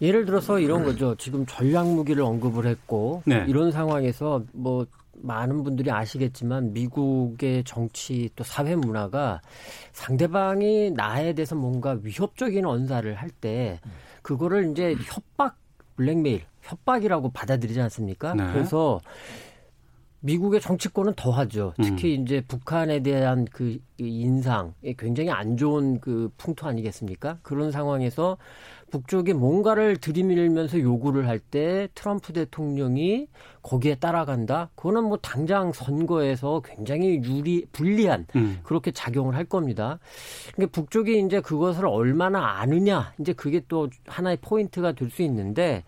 예를 0.00 0.24
들어서 0.24 0.58
이런 0.58 0.82
거죠. 0.84 1.14
지금 1.14 1.46
전략 1.46 1.86
무기를 1.86 2.24
언급을 2.24 2.66
했고 2.66 3.22
네. 3.24 3.44
이런 3.46 3.70
상황에서 3.70 4.42
뭐 4.52 4.84
많은 5.12 5.62
분들이 5.62 5.90
아시겠지만 5.92 6.72
미국의 6.72 7.62
정치 7.64 8.30
또 8.34 8.42
사회 8.42 8.74
문화가 8.74 9.42
상대방이 9.92 10.90
나에 10.92 11.34
대해서 11.34 11.54
뭔가 11.54 11.96
위협적인 12.02 12.64
언사를 12.64 13.14
할 13.14 13.30
때 13.40 13.80
그거를 14.22 14.70
이제 14.72 14.96
협박 15.06 15.56
블랙메일 15.96 16.42
협박이라고 16.62 17.30
받아들이지 17.32 17.80
않습니까? 17.80 18.34
네. 18.34 18.52
그래서 18.52 19.00
미국의 20.22 20.60
정치권은 20.60 21.14
더하죠. 21.16 21.72
특히 21.82 22.18
음. 22.18 22.22
이제 22.22 22.42
북한에 22.46 23.00
대한 23.00 23.46
그 23.50 23.78
인상 23.96 24.74
굉장히 24.98 25.30
안 25.30 25.56
좋은 25.56 25.98
그 25.98 26.30
풍토 26.36 26.66
아니겠습니까? 26.66 27.38
그런 27.42 27.70
상황에서 27.72 28.36
북쪽이 28.90 29.32
뭔가를 29.32 29.96
들이밀면서 29.96 30.80
요구를 30.80 31.26
할 31.26 31.40
때 31.40 31.88
트럼프 31.94 32.34
대통령이 32.34 33.28
거기에 33.62 33.94
따라간다. 33.94 34.68
그거는 34.74 35.04
뭐 35.04 35.16
당장 35.16 35.72
선거에서 35.72 36.60
굉장히 36.66 37.22
유리 37.24 37.64
불리한 37.72 38.26
음. 38.36 38.60
그렇게 38.62 38.90
작용을 38.90 39.34
할 39.34 39.46
겁니다. 39.46 40.00
그러니까 40.54 40.72
북쪽이 40.78 41.18
이제 41.20 41.40
그것을 41.40 41.86
얼마나 41.86 42.58
아느냐 42.60 43.14
이제 43.20 43.32
그게 43.32 43.62
또 43.68 43.88
하나의 44.06 44.36
포인트가 44.42 44.92
될 44.92 45.08
수 45.10 45.22
있는데 45.22 45.82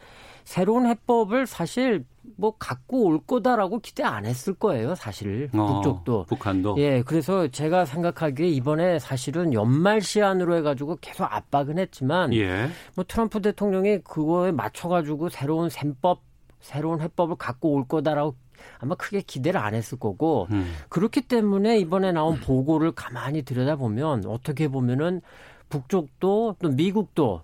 새로운 0.44 0.86
해법을 0.86 1.46
사실 1.46 2.04
뭐 2.36 2.54
갖고 2.58 3.04
올 3.04 3.20
거다라고 3.24 3.80
기대 3.80 4.02
안 4.02 4.24
했을 4.24 4.54
거예요, 4.54 4.94
사실. 4.94 5.50
어, 5.54 5.74
북쪽도. 5.74 6.26
북한도. 6.28 6.76
예, 6.78 7.02
그래서 7.02 7.48
제가 7.48 7.84
생각하기에 7.84 8.48
이번에 8.48 8.98
사실은 8.98 9.52
연말 9.52 10.00
시한으로 10.00 10.56
해가지고 10.56 10.98
계속 11.00 11.24
압박은 11.24 11.78
했지만, 11.78 12.32
예. 12.34 12.68
뭐 12.94 13.04
트럼프 13.06 13.40
대통령이 13.40 13.98
그거에 13.98 14.52
맞춰가지고 14.52 15.28
새로운 15.28 15.68
셈법, 15.68 16.22
새로운 16.60 17.00
해법을 17.00 17.36
갖고 17.36 17.72
올 17.72 17.86
거다라고 17.86 18.36
아마 18.78 18.94
크게 18.94 19.22
기대를 19.22 19.60
안 19.60 19.74
했을 19.74 19.98
거고, 19.98 20.46
음. 20.52 20.72
그렇기 20.88 21.22
때문에 21.22 21.78
이번에 21.78 22.12
나온 22.12 22.38
보고를 22.38 22.92
가만히 22.92 23.42
들여다보면 23.42 24.26
어떻게 24.26 24.68
보면은 24.68 25.20
북쪽도 25.68 26.56
또 26.60 26.68
미국도 26.68 27.42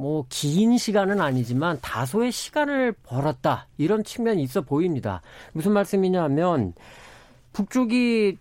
뭐 0.00 0.24
긴 0.30 0.78
시간은 0.78 1.20
아니지만 1.20 1.78
다소의 1.82 2.32
시간을 2.32 2.92
벌었다 3.02 3.66
이런 3.76 4.02
측면이 4.02 4.42
있어 4.42 4.62
보입니다. 4.62 5.20
무슨 5.52 5.72
말씀이냐면 5.72 6.72
북쪽이 7.52 8.38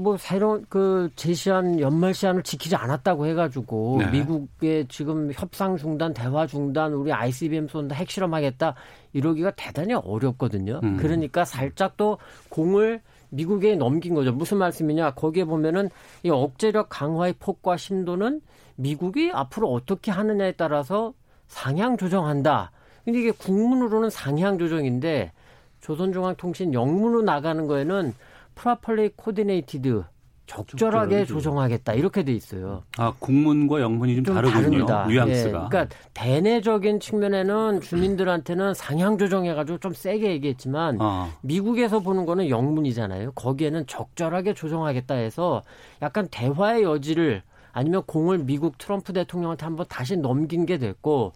뭐 0.00 0.16
새로운 0.16 0.64
그 0.68 1.10
제시한 1.14 1.78
연말 1.78 2.14
시한을 2.14 2.42
지키지 2.42 2.74
않았다고 2.74 3.26
해가지고 3.26 3.98
네. 4.00 4.10
미국의 4.10 4.86
지금 4.88 5.30
협상 5.32 5.76
중단, 5.76 6.14
대화 6.14 6.46
중단, 6.46 6.94
우리 6.94 7.12
ICBM 7.12 7.68
쏜다, 7.68 7.94
핵실험하겠다 7.94 8.74
이러기가 9.12 9.52
대단히 9.52 9.92
어렵거든요. 9.92 10.80
음. 10.82 10.96
그러니까 10.96 11.44
살짝 11.44 11.96
또 11.96 12.18
공을 12.48 13.02
미국에 13.28 13.76
넘긴 13.76 14.14
거죠. 14.14 14.32
무슨 14.32 14.58
말씀이냐? 14.58 15.12
거기에 15.12 15.44
보면은 15.44 15.90
이 16.22 16.30
억제력 16.30 16.88
강화의 16.88 17.34
폭과 17.38 17.76
심도는 17.76 18.40
미국이 18.76 19.30
앞으로 19.32 19.70
어떻게 19.70 20.10
하느냐에 20.10 20.52
따라서 20.52 21.12
상향 21.46 21.96
조정한다. 21.96 22.72
근데 23.04 23.20
이게 23.20 23.30
국문으로는 23.30 24.10
상향 24.10 24.58
조정인데 24.58 25.32
조선중앙통신 25.80 26.74
영문으로 26.74 27.22
나가는 27.22 27.66
거에는 27.66 28.14
properly 28.60 29.12
coordinated 29.16 30.04
적절하게 30.46 31.24
조정하겠다 31.24 31.94
이렇게 31.94 32.24
돼 32.24 32.32
있어요. 32.32 32.82
아 32.98 33.14
국문과 33.18 33.80
영문이 33.80 34.16
좀, 34.16 34.24
좀 34.24 34.34
다르군요. 34.34 34.60
다릅니다. 34.60 35.06
뉘앙스가. 35.06 35.64
예, 35.64 35.68
그러니까 35.68 35.96
대내적인 36.12 37.00
측면에는 37.00 37.80
주민들한테는 37.80 38.74
상향 38.74 39.16
조정해가지고 39.16 39.78
좀 39.78 39.94
세게 39.94 40.30
얘기했지만 40.32 40.98
아. 41.00 41.30
미국에서 41.40 42.00
보는 42.00 42.26
거는 42.26 42.50
영문이잖아요. 42.50 43.32
거기에는 43.32 43.86
적절하게 43.86 44.52
조정하겠다 44.52 45.14
해서 45.14 45.62
약간 46.02 46.28
대화의 46.30 46.82
여지를 46.82 47.42
아니면 47.72 48.02
공을 48.06 48.38
미국 48.38 48.76
트럼프 48.76 49.14
대통령한테 49.14 49.64
한번 49.64 49.86
다시 49.88 50.16
넘긴 50.18 50.66
게 50.66 50.76
됐고 50.76 51.32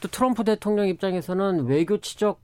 또 0.00 0.08
트럼프 0.08 0.44
대통령 0.44 0.88
입장에서는 0.88 1.66
외교 1.66 1.98
치적 1.98 2.40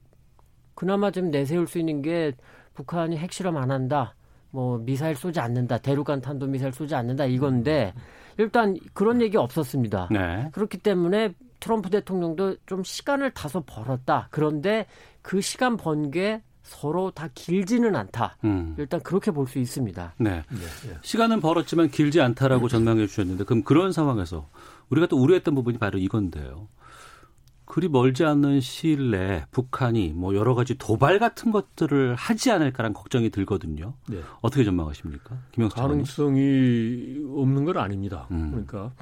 그나마 0.74 1.10
좀 1.10 1.30
내세울 1.30 1.66
수 1.66 1.78
있는 1.78 2.00
게 2.00 2.32
북한이 2.74 3.18
핵실험 3.18 3.58
안 3.58 3.70
한다. 3.70 4.14
뭐 4.52 4.78
미사일 4.78 5.16
쏘지 5.16 5.40
않는다. 5.40 5.78
대륙간 5.78 6.20
탄도 6.20 6.46
미사일 6.46 6.72
쏘지 6.72 6.94
않는다. 6.94 7.24
이건데 7.24 7.92
일단 8.38 8.76
그런 8.92 9.20
얘기 9.20 9.36
없었습니다. 9.36 10.08
네. 10.12 10.48
그렇기 10.52 10.78
때문에 10.78 11.34
트럼프 11.58 11.90
대통령도 11.90 12.56
좀 12.66 12.84
시간을 12.84 13.32
다소 13.32 13.62
벌었다. 13.62 14.28
그런데 14.30 14.86
그 15.22 15.40
시간 15.40 15.76
번게 15.76 16.42
서로 16.62 17.10
다 17.10 17.28
길지는 17.34 17.96
않다. 17.96 18.36
음. 18.44 18.74
일단 18.78 19.00
그렇게 19.00 19.30
볼 19.30 19.46
수 19.46 19.58
있습니다. 19.58 20.14
네. 20.18 20.30
네. 20.30 20.56
네. 20.88 20.96
시간은 21.02 21.40
벌었지만 21.40 21.88
길지 21.90 22.20
않다라고 22.20 22.68
전망해 22.68 23.06
주셨는데 23.06 23.44
그럼 23.44 23.62
그런 23.64 23.90
상황에서 23.92 24.48
우리가 24.90 25.06
또 25.08 25.16
우려했던 25.16 25.54
부분이 25.54 25.78
바로 25.78 25.98
이건데요. 25.98 26.68
그리 27.64 27.88
멀지 27.88 28.24
않는 28.24 28.60
시일 28.60 29.10
내에 29.12 29.44
북한이 29.50 30.12
뭐 30.14 30.34
여러 30.34 30.54
가지 30.54 30.76
도발 30.76 31.18
같은 31.18 31.52
것들을 31.52 32.14
하지 32.14 32.50
않을까라는 32.50 32.92
걱정이 32.92 33.30
들거든요. 33.30 33.94
네. 34.08 34.20
어떻게 34.40 34.64
전망하십니까? 34.64 35.38
김영수 35.52 35.76
가능성이 35.76 37.22
없는 37.34 37.64
건 37.64 37.78
아닙니다. 37.78 38.26
음. 38.30 38.50
그러니까 38.50 38.92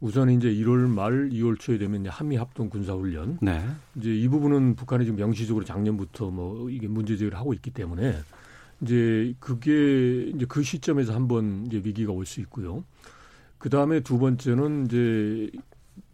우선 0.00 0.30
이제 0.30 0.48
1월 0.52 0.88
말 0.88 1.30
2월 1.30 1.58
초에 1.58 1.78
되면 1.78 2.06
한미 2.06 2.36
합동 2.36 2.68
군사 2.68 2.94
훈련. 2.94 3.38
네. 3.40 3.64
이제 3.96 4.14
이 4.14 4.28
부분은 4.28 4.74
북한이 4.76 5.04
지금 5.04 5.18
명시적으로 5.18 5.64
작년부터 5.64 6.30
뭐 6.30 6.68
이게 6.70 6.88
문제 6.88 7.16
제기를 7.16 7.38
하고 7.38 7.52
있기 7.54 7.70
때문에 7.70 8.16
이제 8.82 9.34
그게 9.40 10.30
이제 10.34 10.44
그 10.48 10.62
시점에서 10.62 11.14
한번 11.14 11.64
이제 11.66 11.80
위기가 11.84 12.12
올 12.12 12.26
수 12.26 12.40
있고요. 12.40 12.84
그 13.58 13.70
다음에 13.70 14.00
두 14.00 14.18
번째는 14.18 14.86
이제 14.86 15.50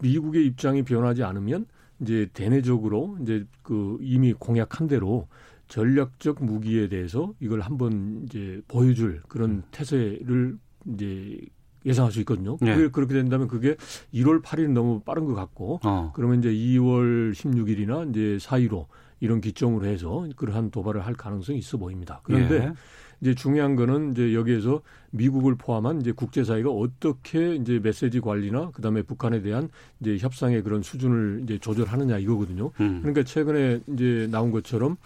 미국의 0.01 0.47
입장이 0.47 0.83
변하지 0.85 1.23
않으면 1.25 1.67
이제 2.03 2.29
대내적으로 2.33 3.17
이제 3.23 3.47
그 3.62 3.97
이미 4.01 4.33
공약한 4.33 4.88
대로 4.88 5.29
전략적 5.69 6.45
무기에 6.45 6.88
대해서 6.88 7.33
이걸 7.41 7.61
한번 7.61 8.25
이제 8.25 8.61
보여줄 8.69 9.23
그런 9.29 9.51
음. 9.51 9.62
태세를 9.71 10.59
이제 10.93 11.41
예상할 11.87 12.12
수 12.12 12.21
있거든요. 12.21 12.57
네. 12.61 12.75
그게 12.75 12.88
그렇게 12.88 13.15
된다면 13.15 13.49
그게 13.49 13.77
1월 14.12 14.43
8일 14.43 14.71
너무 14.73 15.01
빠른 15.01 15.25
것 15.25 15.35
같고 15.35 15.81
어. 15.85 16.12
그러면 16.15 16.38
이제 16.38 16.51
2월 16.51 17.33
16일이나 17.33 18.11
이제 18.11 18.37
4.15 18.45 18.87
이런 19.21 19.41
기점으로 19.41 19.87
해서 19.87 20.27
그러한 20.37 20.71
도발을 20.71 21.07
할 21.07 21.15
가능성이 21.15 21.59
있어 21.59 21.79
보입니다. 21.79 22.21
그런데 22.25 22.57
예. 22.57 22.73
이제 23.22 23.35
중요한 23.37 23.76
거는 23.76 24.11
이제 24.11 24.35
여기에서 24.35 24.82
미국을 25.12 25.54
포함한 25.54 26.00
이제 26.00 26.11
국제사회가 26.11 26.70
어떻게 26.70 27.54
이제 27.54 27.78
메시지 27.80 28.20
관리나 28.20 28.72
그다음에 28.72 29.02
북한에 29.02 29.42
대한 29.42 29.68
이제 30.00 30.18
협상의 30.18 30.62
그런 30.62 30.82
수준을 30.82 31.42
이제 31.44 31.58
조절하느냐 31.58 32.18
이거거든요. 32.18 32.72
음. 32.80 32.98
그러니까 33.00 33.22
최근에 33.22 33.80
이제 33.94 34.28
나온 34.30 34.50
것처럼 34.50 34.96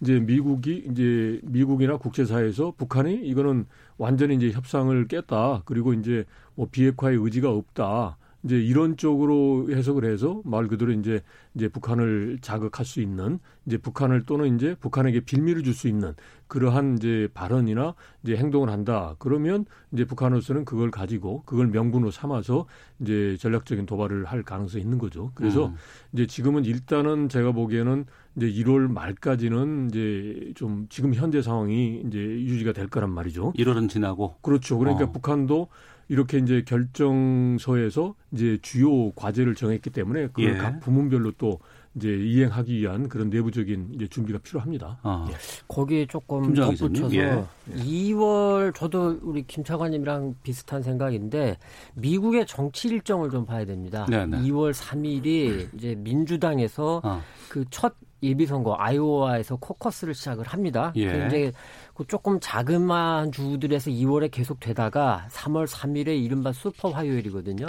이제 0.00 0.20
미국이 0.20 0.84
이제 0.90 1.40
미국이나 1.42 1.96
국제사회에서 1.96 2.74
북한이 2.76 3.14
이거는 3.24 3.66
완전히 3.98 4.36
이제 4.36 4.52
협상을 4.52 5.08
깼다. 5.08 5.62
그리고 5.64 5.92
이제 5.92 6.24
뭐 6.54 6.68
비핵화의 6.70 7.18
의지가 7.18 7.50
없다. 7.50 8.16
이제 8.42 8.60
이런 8.60 8.96
쪽으로 8.96 9.68
해석을 9.70 10.04
해서 10.04 10.40
말 10.44 10.68
그대로 10.68 10.92
이제 10.92 11.20
이제 11.54 11.68
북한을 11.68 12.38
자극할 12.40 12.84
수 12.84 13.00
있는 13.00 13.38
이제 13.66 13.78
북한을 13.78 14.24
또는 14.24 14.54
이제 14.56 14.74
북한에게 14.78 15.20
빌미를 15.20 15.62
줄 15.62 15.76
수 15.76 15.88
있는 15.88 16.14
그러한 16.48 16.96
이제 16.96 17.28
발언이나 17.34 17.94
이제 18.22 18.36
행동을 18.36 18.70
한다. 18.70 19.14
그러면 19.18 19.66
이제 19.92 20.04
북한으로서는 20.04 20.64
그걸 20.64 20.90
가지고 20.90 21.42
그걸 21.44 21.66
명분으로 21.66 22.10
삼아서 22.10 22.66
이제 23.00 23.36
전략적인 23.40 23.84
도발을 23.86 24.24
할 24.24 24.42
가능성이 24.42 24.82
있는 24.82 24.98
거죠. 24.98 25.32
그래서 25.34 25.66
음. 25.66 25.74
이제 26.12 26.26
지금은 26.26 26.64
일단은 26.64 27.28
제가 27.28 27.52
보기에는 27.52 28.06
이제 28.36 28.52
1월 28.64 28.90
말까지는 28.90 29.88
이제 29.90 30.52
좀 30.54 30.86
지금 30.88 31.14
현재 31.14 31.42
상황이 31.42 32.02
이제 32.06 32.18
유지가 32.18 32.72
될 32.72 32.88
거란 32.88 33.10
말이죠. 33.10 33.52
1월은 33.54 33.88
지나고. 33.88 34.36
그렇죠. 34.40 34.78
그러니까 34.78 35.04
어. 35.04 35.12
북한도 35.12 35.68
이렇게 36.08 36.38
이제 36.38 36.62
결정서에서 36.64 38.14
이제 38.32 38.58
주요 38.62 39.10
과제를 39.12 39.54
정했기 39.54 39.90
때문에 39.90 40.28
그걸 40.28 40.54
예. 40.54 40.56
각 40.56 40.80
부문별로 40.80 41.32
또 41.32 41.58
이제 41.96 42.14
이행하기 42.14 42.76
위한 42.78 43.08
그런 43.08 43.30
내부적인 43.30 43.92
이제 43.94 44.06
준비가 44.06 44.38
필요합니다. 44.38 44.98
아. 45.02 45.26
예. 45.30 45.34
거기에 45.66 46.06
조금 46.06 46.52
덧붙여서 46.54 47.14
예. 47.14 47.44
2월 47.74 48.74
저도 48.74 49.18
우리 49.22 49.44
김 49.46 49.64
차관님이랑 49.64 50.36
비슷한 50.42 50.82
생각인데 50.82 51.56
미국의 51.94 52.46
정치 52.46 52.88
일정을 52.88 53.30
좀 53.30 53.46
봐야 53.46 53.64
됩니다. 53.64 54.06
네네. 54.08 54.42
2월 54.42 54.72
3일이 54.72 55.74
이제 55.74 55.94
민주당에서 55.96 57.00
아. 57.02 57.22
그첫 57.48 57.94
예비 58.22 58.46
선거 58.46 58.76
아이오와에서 58.78 59.56
코커스를 59.56 60.14
시작을 60.14 60.46
합니다. 60.46 60.92
예. 60.96 61.26
이제 61.26 61.52
그 61.94 62.06
조금 62.06 62.38
자그마한 62.40 63.32
주들에서 63.32 63.90
2월에 63.90 64.30
계속 64.30 64.60
되다가 64.60 65.26
3월 65.30 65.66
3일에 65.66 66.22
이른바 66.22 66.52
슈퍼 66.52 66.90
화요일이거든요. 66.90 67.66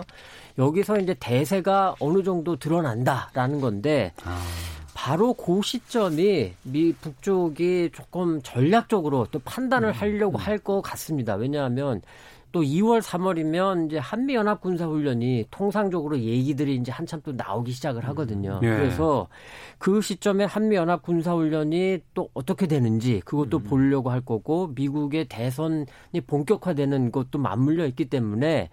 여기서 0.57 0.99
이제 0.99 1.15
대세가 1.19 1.95
어느 1.99 2.23
정도 2.23 2.55
드러난다라는 2.55 3.61
건데 3.61 4.13
아. 4.23 4.41
바로 4.93 5.33
그 5.33 5.61
시점이 5.63 6.53
미 6.63 6.93
북쪽이 6.93 7.91
조금 7.93 8.41
전략적으로 8.41 9.27
또 9.31 9.39
판단을 9.39 9.89
음. 9.89 9.93
하려고 9.93 10.37
음. 10.37 10.41
할것 10.41 10.81
같습니다. 10.81 11.35
왜냐하면 11.35 12.01
또 12.57 12.63
2월, 12.63 13.03
3월이면 13.03 13.85
이제 13.85 13.99
한미 13.99 14.33
연합 14.33 14.61
군사 14.61 14.87
훈련이 14.87 15.45
통상적으로 15.51 16.17
얘기들이 16.17 16.75
이제 16.77 16.91
한참 16.91 17.21
또 17.23 17.31
나오기 17.33 17.71
시작을 17.71 18.03
하거든요. 18.07 18.59
예. 18.63 18.67
그래서 18.67 19.27
그 19.77 20.01
시점에 20.01 20.43
한미 20.43 20.75
연합 20.75 21.03
군사 21.03 21.35
훈련이 21.35 21.99
또 22.15 22.29
어떻게 22.33 22.65
되는지 22.65 23.21
그것도 23.25 23.59
음. 23.59 23.63
보려고 23.65 24.09
할 24.09 24.21
거고 24.21 24.71
미국의 24.73 25.25
대선이 25.25 25.85
본격화되는 26.25 27.11
것도 27.11 27.37
맞물려 27.37 27.85
있기 27.85 28.05
때문에 28.05 28.71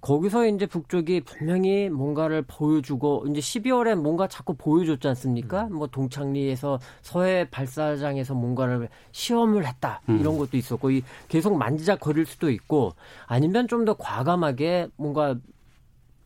거기서 0.00 0.46
이제 0.46 0.66
북쪽이 0.66 1.22
분명히 1.22 1.90
뭔가를 1.90 2.42
보여주고 2.42 3.26
이제 3.28 3.40
12월에 3.40 3.94
뭔가 3.96 4.26
자꾸 4.28 4.54
보여줬지 4.54 5.06
않습니까? 5.08 5.64
음. 5.64 5.74
뭐 5.74 5.86
동창리에서 5.88 6.78
서해 7.02 7.46
발사장에서 7.50 8.34
뭔가를 8.34 8.88
시험을 9.12 9.66
했다 9.66 10.00
음. 10.08 10.18
이런 10.20 10.38
것도 10.38 10.56
있었고 10.56 10.90
이 10.90 11.02
계속 11.28 11.56
만지작거릴 11.56 12.24
수도 12.26 12.50
있고 12.50 12.92
아니면 13.26 13.66
좀 13.68 13.80
더 13.80 13.94
과감하게 13.94 14.88
뭔가 14.96 15.34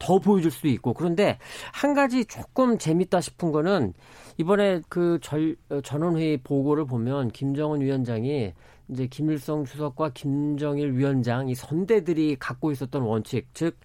더 0.00 0.18
보여줄 0.18 0.50
수도 0.50 0.66
있고 0.68 0.92
그런데 0.92 1.38
한 1.72 1.94
가지 1.94 2.24
조금 2.24 2.78
재밌다 2.78 3.20
싶은 3.20 3.52
거는 3.52 3.94
이번에 4.38 4.80
그 4.88 5.18
절, 5.22 5.56
어, 5.70 5.80
전원회의 5.80 6.38
보고를 6.38 6.84
보면 6.84 7.30
김정은 7.30 7.80
위원장이 7.80 8.52
이제 8.88 9.06
김일성 9.06 9.64
주석과 9.64 10.10
김정일 10.14 10.92
위원장 10.94 11.48
이 11.48 11.54
선대들이 11.54 12.36
갖고 12.38 12.70
있었던 12.70 13.02
원칙 13.02 13.48
즉 13.54 13.76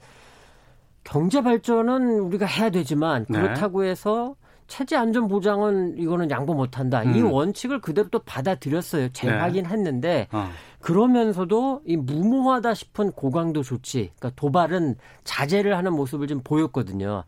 경제 1.04 1.42
발전은 1.42 2.20
우리가 2.20 2.46
해야 2.46 2.70
되지만 2.70 3.26
네. 3.30 3.40
그렇다고 3.40 3.84
해서 3.84 4.36
체제 4.68 4.96
안전 4.96 5.28
보장은 5.28 5.98
이거는 5.98 6.30
양보 6.30 6.54
못한다. 6.54 7.02
음. 7.02 7.16
이 7.16 7.22
원칙을 7.22 7.82
그대로 7.82 8.08
또 8.10 8.20
받아들였어요. 8.20 9.10
재확인했는데 9.10 10.10
네. 10.10 10.28
어. 10.32 10.50
그러면서도 10.82 11.82
이 11.86 11.98
무모하다 11.98 12.74
싶은 12.74 13.12
고강도 13.12 13.64
조치, 13.64 14.12
그러니까 14.18 14.32
도발은 14.36 14.96
자제를 15.24 15.76
하는 15.78 15.94
모습을 15.94 16.28
좀 16.28 16.42
보였거든요. 16.44 17.24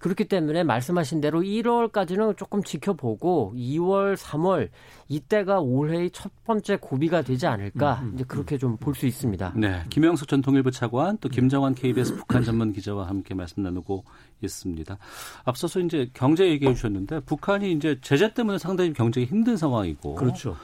그렇기 0.00 0.24
때문에 0.24 0.64
말씀하신 0.64 1.20
대로 1.20 1.42
1월까지는 1.42 2.36
조금 2.36 2.62
지켜보고 2.62 3.52
2월, 3.56 4.16
3월 4.16 4.70
이때가 5.08 5.60
올해의 5.60 6.10
첫 6.12 6.32
번째 6.44 6.76
고비가 6.80 7.22
되지 7.22 7.46
않을까 7.46 8.00
음, 8.02 8.08
음, 8.08 8.14
이제 8.14 8.24
그렇게 8.26 8.58
좀 8.58 8.76
볼 8.76 8.94
수 8.94 9.06
있습니다. 9.06 9.52
네, 9.56 9.82
김영석 9.90 10.28
전 10.28 10.40
통일부 10.40 10.70
차관 10.70 11.18
또 11.20 11.28
김정환 11.28 11.74
KBS 11.74 12.16
북한 12.16 12.42
전문 12.44 12.72
기자와 12.72 13.08
함께 13.08 13.34
말씀 13.34 13.62
나누고 13.62 14.04
있습니다. 14.42 14.96
앞서서 15.44 15.80
이제 15.80 16.10
경제 16.14 16.48
얘기해 16.48 16.74
주셨는데 16.74 17.20
북한이 17.20 17.72
이제 17.72 17.98
제재 18.02 18.32
때문에 18.34 18.58
상당히 18.58 18.92
경제가 18.92 19.26
힘든 19.26 19.56
상황이고 19.56 20.14
그렇죠. 20.14 20.56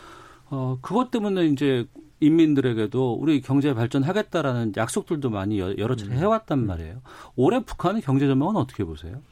어, 0.50 0.78
그것 0.82 1.10
때문에 1.10 1.46
이제 1.46 1.86
인민들에게도 2.20 3.14
우리 3.14 3.40
경제 3.40 3.72
발전하겠다라는 3.72 4.74
약속들도 4.76 5.30
많이 5.30 5.58
여러 5.58 5.96
차례 5.96 6.12
음. 6.12 6.18
해왔단 6.18 6.66
말이에요. 6.66 7.00
올해 7.36 7.64
북한의 7.64 8.02
경제 8.02 8.26
전망은 8.26 8.56
어떻게 8.56 8.84
보세요? 8.84 9.22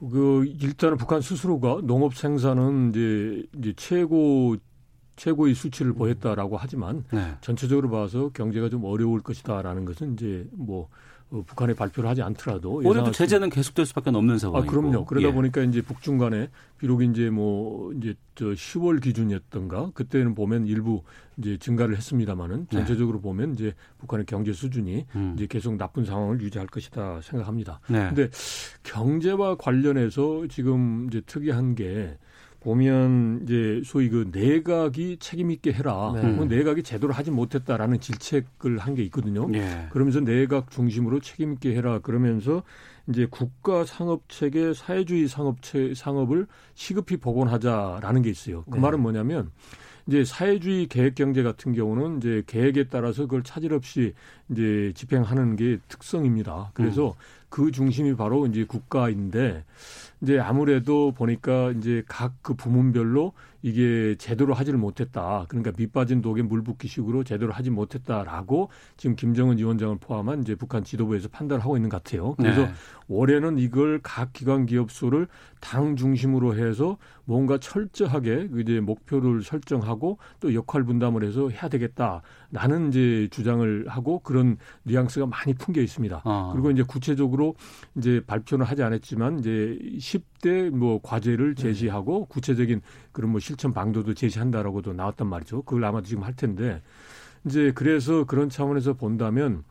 그 0.00 0.44
일단은 0.60 0.96
북한 0.96 1.20
스스로가 1.20 1.80
농업 1.82 2.14
생산은 2.14 2.90
이제 2.90 3.46
이제 3.58 3.74
최고 3.76 4.56
최고의 5.16 5.54
수치를 5.54 5.92
보였다라고 5.92 6.56
하지만 6.56 7.04
네. 7.12 7.34
전체적으로 7.40 7.90
봐서 7.90 8.30
경제가 8.32 8.68
좀 8.68 8.84
어려울 8.84 9.20
것이다라는 9.20 9.84
것은 9.84 10.14
이제 10.14 10.46
뭐 10.52 10.88
어, 11.30 11.42
북한에 11.46 11.74
발표를 11.74 12.08
하지 12.08 12.22
않더라도 12.22 12.80
올해도 12.82 13.10
제재는 13.10 13.50
계속될 13.50 13.84
수밖에 13.86 14.10
없는 14.10 14.38
상황이고. 14.38 14.66
아, 14.66 14.70
그럼요. 14.70 15.04
그러다 15.04 15.28
예. 15.28 15.32
보니까 15.32 15.62
이제 15.62 15.82
북중 15.82 16.16
간에 16.16 16.48
비록 16.78 17.02
이제 17.02 17.28
뭐 17.28 17.92
이제 17.92 18.14
저 18.34 18.46
10월 18.46 19.02
기준이었던가 19.02 19.90
그때는 19.92 20.34
보면 20.34 20.66
일부 20.66 21.02
이제 21.36 21.58
증가를 21.58 21.96
했습니다마는 21.96 22.68
네. 22.70 22.76
전체적으로 22.78 23.18
네. 23.18 23.22
보면 23.22 23.52
이제 23.52 23.74
북한의 23.98 24.24
경제 24.24 24.52
수준이 24.52 25.06
음. 25.16 25.34
이제 25.36 25.46
계속 25.46 25.76
나쁜 25.76 26.06
상황을 26.06 26.40
유지할 26.40 26.66
것이다 26.66 27.20
생각합니다. 27.20 27.80
네. 27.88 28.06
근데 28.08 28.30
경제와 28.82 29.56
관련해서 29.56 30.46
지금 30.48 31.08
이제 31.08 31.20
특이한 31.20 31.74
게 31.74 32.16
보면 32.68 33.40
이제 33.44 33.80
소위 33.82 34.10
그 34.10 34.28
내각이 34.30 35.16
책임 35.20 35.50
있게 35.50 35.72
해라. 35.72 36.12
네. 36.14 36.22
뭐 36.30 36.44
내각이 36.44 36.82
제대로 36.82 37.14
하지 37.14 37.30
못했다라는 37.30 37.98
질책을 38.00 38.76
한 38.78 38.94
게 38.98 39.04
있거든요. 39.04 39.48
네. 39.48 39.86
그러면서 39.90 40.18
내각 40.20 40.70
중심으로 40.70 41.20
책임 41.20 41.52
있게 41.52 41.74
해라. 41.74 42.00
그러면서 42.00 42.62
이제 43.08 43.26
국가 43.30 43.84
상업 43.84 44.28
체계 44.28 44.74
사회주의 44.74 45.28
상업 45.28 45.62
체 45.62 45.94
상업을 45.94 46.46
시급히 46.74 47.16
복원하자라는 47.16 48.22
게 48.22 48.30
있어요. 48.30 48.64
그 48.64 48.74
네. 48.74 48.80
말은 48.80 49.00
뭐냐면 49.00 49.50
이제 50.08 50.24
사회주의 50.24 50.88
계획 50.88 51.14
경제 51.14 51.42
같은 51.42 51.72
경우는 51.74 52.18
이제 52.18 52.42
계획에 52.46 52.88
따라서 52.88 53.22
그걸 53.22 53.42
차질 53.44 53.72
없이 53.72 54.14
이제 54.50 54.92
집행하는 54.94 55.56
게 55.56 55.78
특성입니다. 55.88 56.70
그래서 56.74 57.08
음. 57.08 57.12
그 57.50 57.70
중심이 57.70 58.14
바로 58.16 58.46
이제 58.46 58.64
국가인데 58.64 59.64
이제 60.20 60.38
아무래도 60.38 61.12
보니까 61.12 61.72
이제 61.72 62.02
각 62.06 62.38
그 62.42 62.54
부문별로 62.54 63.32
이게 63.60 64.14
제대로 64.18 64.54
하지를 64.54 64.78
못했다. 64.78 65.44
그러니까 65.48 65.72
밑빠진 65.76 66.22
독에 66.22 66.42
물 66.42 66.62
붓기식으로 66.62 67.24
제대로 67.24 67.52
하지 67.52 67.70
못했다라고 67.70 68.70
지금 68.96 69.16
김정은 69.16 69.58
위원장을 69.58 69.96
포함한 69.98 70.42
이제 70.42 70.54
북한 70.54 70.84
지도부에서 70.84 71.28
판단을 71.28 71.62
하고 71.62 71.76
있는 71.76 71.90
것 71.90 72.02
같아요. 72.02 72.34
그래서 72.36 72.62
네. 72.62 72.72
올해는 73.08 73.58
이걸 73.58 74.00
각 74.02 74.32
기관 74.32 74.66
기업소를 74.66 75.26
당 75.60 75.96
중심으로 75.96 76.56
해서 76.56 76.98
뭔가 77.24 77.58
철저하게 77.58 78.48
이제 78.58 78.80
목표를 78.80 79.42
설정하고 79.42 80.18
또 80.40 80.54
역할 80.54 80.84
분담을 80.84 81.24
해서 81.24 81.48
해야 81.48 81.68
되겠다라는 81.68 82.88
이제 82.88 83.28
주장을 83.30 83.86
하고 83.88 84.20
그런 84.20 84.56
뉘앙스가 84.84 85.26
많이 85.26 85.54
풍겨 85.54 85.80
있습니다. 85.80 86.22
아. 86.24 86.50
그리고 86.52 86.70
이제 86.70 86.82
구체적으로 86.82 87.54
이제 87.96 88.22
발표는 88.26 88.64
하지 88.64 88.82
않았지만 88.82 89.40
이제 89.40 89.78
10대 90.08 90.70
뭐 90.70 91.00
과제를 91.02 91.54
네. 91.54 91.62
제시하고 91.62 92.26
구체적인 92.26 92.80
그런 93.12 93.30
뭐 93.30 93.40
실천 93.40 93.72
방도도 93.72 94.14
제시한다라고도 94.14 94.92
나왔단 94.92 95.26
말이죠. 95.26 95.62
그걸 95.62 95.84
아마도 95.84 96.06
지금 96.06 96.22
할 96.22 96.34
텐데 96.34 96.82
이제 97.44 97.72
그래서 97.74 98.24
그런 98.24 98.48
차원에서 98.48 98.94
본다면 98.94 99.64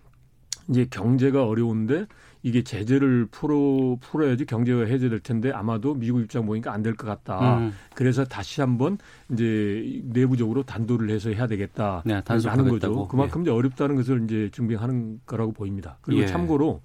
이제 0.70 0.86
경제가 0.90 1.46
어려운데 1.46 2.06
이게 2.48 2.64
제재를 2.64 3.28
풀어 3.30 3.98
풀어야지 4.00 4.46
경제가 4.46 4.86
해제될 4.86 5.20
텐데 5.20 5.52
아마도 5.52 5.94
미국 5.94 6.22
입장 6.22 6.46
보니까 6.46 6.72
안 6.72 6.82
될 6.82 6.96
것 6.96 7.06
같다. 7.06 7.58
음. 7.58 7.74
그래서 7.94 8.24
다시 8.24 8.62
한번 8.62 8.98
이제 9.30 10.02
내부적으로 10.06 10.64
단도를 10.64 11.10
해서 11.10 11.30
해야 11.30 11.46
되겠다. 11.48 12.04
네, 12.06 12.22
하는 12.50 12.64
거죠. 12.70 13.08
그만큼 13.10 13.42
예. 13.42 13.44
이제 13.44 13.52
어렵다는 13.52 13.96
것을 13.98 14.24
이제 14.24 14.50
증명하는 14.54 15.20
거라고 15.26 15.52
보입니다. 15.52 15.98
그리고 16.02 16.22
예. 16.22 16.28
참고로 16.28 16.82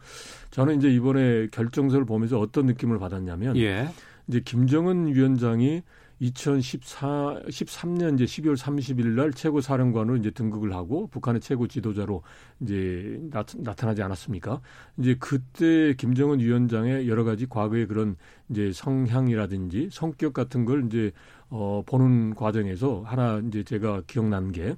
저는 0.51 0.79
이제 0.79 0.90
이번에 0.92 1.46
결정서를 1.53 2.05
보면서 2.07 2.40
어떤 2.40 2.66
느낌을 2.66 2.98
받았냐면 2.98 3.57
예. 3.59 3.88
이제 4.27 4.40
김정은 4.44 5.14
위원장이 5.14 5.83
2014 6.22 7.42
13년 7.48 8.14
이제 8.14 8.24
12월 8.24 8.56
30일 8.56 9.06
날 9.08 9.32
최고 9.32 9.61
사령관으로 9.61 10.16
이제 10.16 10.30
등극을 10.30 10.72
하고 10.72 11.08
북한의 11.08 11.40
최고 11.40 11.66
지도자로 11.66 12.22
이제 12.61 13.18
나, 13.30 13.42
타나지 13.42 14.02
않았습니까? 14.02 14.61
이제 14.98 15.16
그때 15.18 15.94
김정은 15.94 16.38
위원장의 16.38 17.08
여러 17.08 17.24
가지 17.24 17.46
과거의 17.48 17.87
그런 17.87 18.16
이제 18.50 18.70
성향이라든지 18.72 19.88
성격 19.90 20.32
같은 20.32 20.64
걸 20.64 20.87
이제 20.87 21.11
어 21.50 21.82
보는 21.85 22.35
과정에서 22.37 23.02
하나 23.04 23.42
이제 23.44 23.64
제가 23.64 24.02
기억난 24.06 24.52
게 24.52 24.76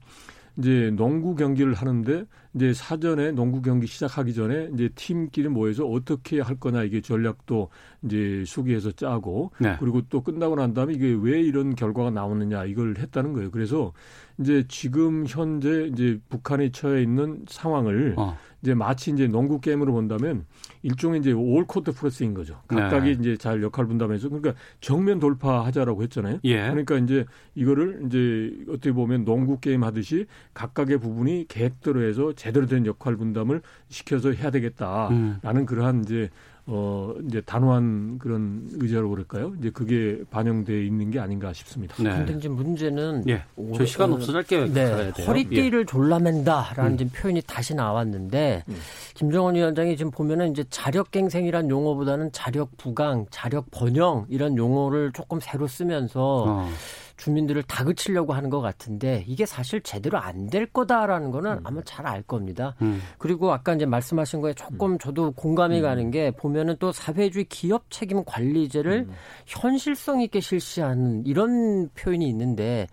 이제 0.57 0.93
농구 0.97 1.35
경기를 1.35 1.75
하는데 1.75 2.25
이제 2.55 2.73
사전에 2.73 3.33
농구 3.33 3.61
경기 3.61 3.87
시작하기 3.87 4.35
전에 4.35 4.71
이제 4.73 4.89
팀끼리 4.95 5.49
모여서 5.49 5.85
어떻게 5.87 6.41
할 6.41 6.57
거냐 6.57 6.85
이게 6.85 7.01
전략도 7.01 7.69
이제 8.05 8.45
수기해서 8.47 8.93
짜고 8.93 9.51
네. 9.59 9.77
그리고 9.81 10.03
또 10.09 10.23
끝나고 10.23 10.55
난 10.55 10.73
다음에 10.73 10.95
이게 10.95 11.17
왜 11.21 11.41
이런 11.41 11.75
결과가 11.75 12.11
나오느냐 12.11 12.67
이걸 12.67 12.97
했다는 12.97 13.33
거예요. 13.33 13.51
그래서 13.51 13.93
이제 14.39 14.65
지금 14.69 15.25
현재 15.27 15.89
이제 15.93 16.19
북한이 16.29 16.71
처해 16.71 17.03
있는 17.03 17.45
상황을 17.49 18.15
어. 18.17 18.37
이제 18.65 18.73
마치 18.73 19.11
이제 19.11 19.29
농구 19.29 19.61
게임으로 19.61 19.93
본다면 19.93 20.47
일종의 20.83 21.21
이제 21.21 21.33
올 21.33 21.67
코트 21.67 21.93
프레스인 21.93 22.33
거죠. 22.33 22.63
각각이 22.67 23.09
네. 23.09 23.13
이제 23.13 23.37
잘 23.37 23.63
역할 23.63 23.87
분담해서 23.87 24.31
그러니까 24.31 24.55
정면 24.81 25.21
돌파하자라고 25.21 26.03
했잖아요. 26.05 26.39
예. 26.45 26.71
그러니까 26.71 26.97
이제 26.97 27.27
이거를 27.55 28.05
이제 28.07 28.57
어떻게 28.71 28.93
보면 28.93 29.27
농구 29.27 29.61
게임 29.61 29.85
하듯이 29.85 30.25
각각의 30.55 30.99
부분이 30.99 31.45
계획대로 31.49 32.03
해서 32.03 32.33
제대로 32.33 32.65
된 32.65 32.87
역할 32.87 33.17
분담을 33.17 33.61
시켜서 33.89 34.33
해야 34.33 34.51
되겠다라는 34.51 35.41
음. 35.45 35.67
그러한 35.67 36.01
이제 36.01 36.31
어 36.67 37.13
이제 37.27 37.43
단호한 37.43 38.19
그런 38.19 38.67
의자로 38.73 39.11
그럴까요? 39.11 39.53
이제 39.59 39.69
그게 39.69 40.23
반영돼 40.31 40.87
있는 40.87 41.11
게 41.11 41.21
아닌가 41.21 41.53
싶습니다. 41.53 41.95
네. 42.03 42.09
근데 42.11 42.33
이제 42.35 42.49
문제는 42.49 43.25
예. 43.29 43.43
저 43.77 43.85
시간 43.85 44.13
없어 44.15 44.33
짧게 44.33 44.73
네. 44.73 45.11
허리띠를 45.27 45.81
예. 45.81 45.85
졸라맨다라는 45.85 46.99
음. 46.99 47.11
표현이 47.15 47.43
다시 47.47 47.75
나왔는데 47.75 48.65
음. 48.67 48.77
김정은 49.13 49.57
위원장이 49.57 49.97
지금 49.99 50.11
보면은 50.11 50.53
이제 50.53 50.65
자력갱생이란 50.71 51.69
용어보다는 51.69 52.33
자력 52.33 52.75
부강, 52.79 53.27
자력 53.31 53.71
번영 53.71 54.25
이런 54.31 54.57
용어를 54.57 55.13
조금 55.13 55.41
새로 55.41 55.67
쓰면서 55.67 56.45
어. 56.49 56.69
주민들을 57.17 57.63
다그치려고 57.65 58.33
하는 58.33 58.51
것 58.51 58.61
같은데 58.61 59.25
이게 59.27 59.47
사실 59.47 59.81
제대로 59.83 60.19
안 60.19 60.45
될 60.55 60.67
거다라는 60.67 61.31
거는 61.31 61.53
음. 61.53 61.61
아마 61.65 61.81
잘 61.85 62.05
알 62.07 62.23
겁니다. 62.23 62.75
음. 62.83 63.01
그리고 63.19 63.53
아까 63.53 63.73
이제 63.75 63.87
말씀하신 63.87 64.41
거에 64.43 64.53
조금 64.53 64.93
음. 64.93 64.99
저도 64.99 65.33
공감이 65.33 65.79
음. 65.79 65.83
가는 65.83 66.11
게 66.11 66.31
보면은 66.33 66.77
또 66.79 66.93
사회주의 66.93 67.47
기업 67.47 67.91
책임 67.91 68.25
관리제를 68.25 69.07
음. 69.09 69.13
현실성 69.47 70.21
있게 70.21 70.41
실시하는 70.41 71.25
이런 71.25 71.89
표현이 71.95 72.29
있는데 72.29 72.87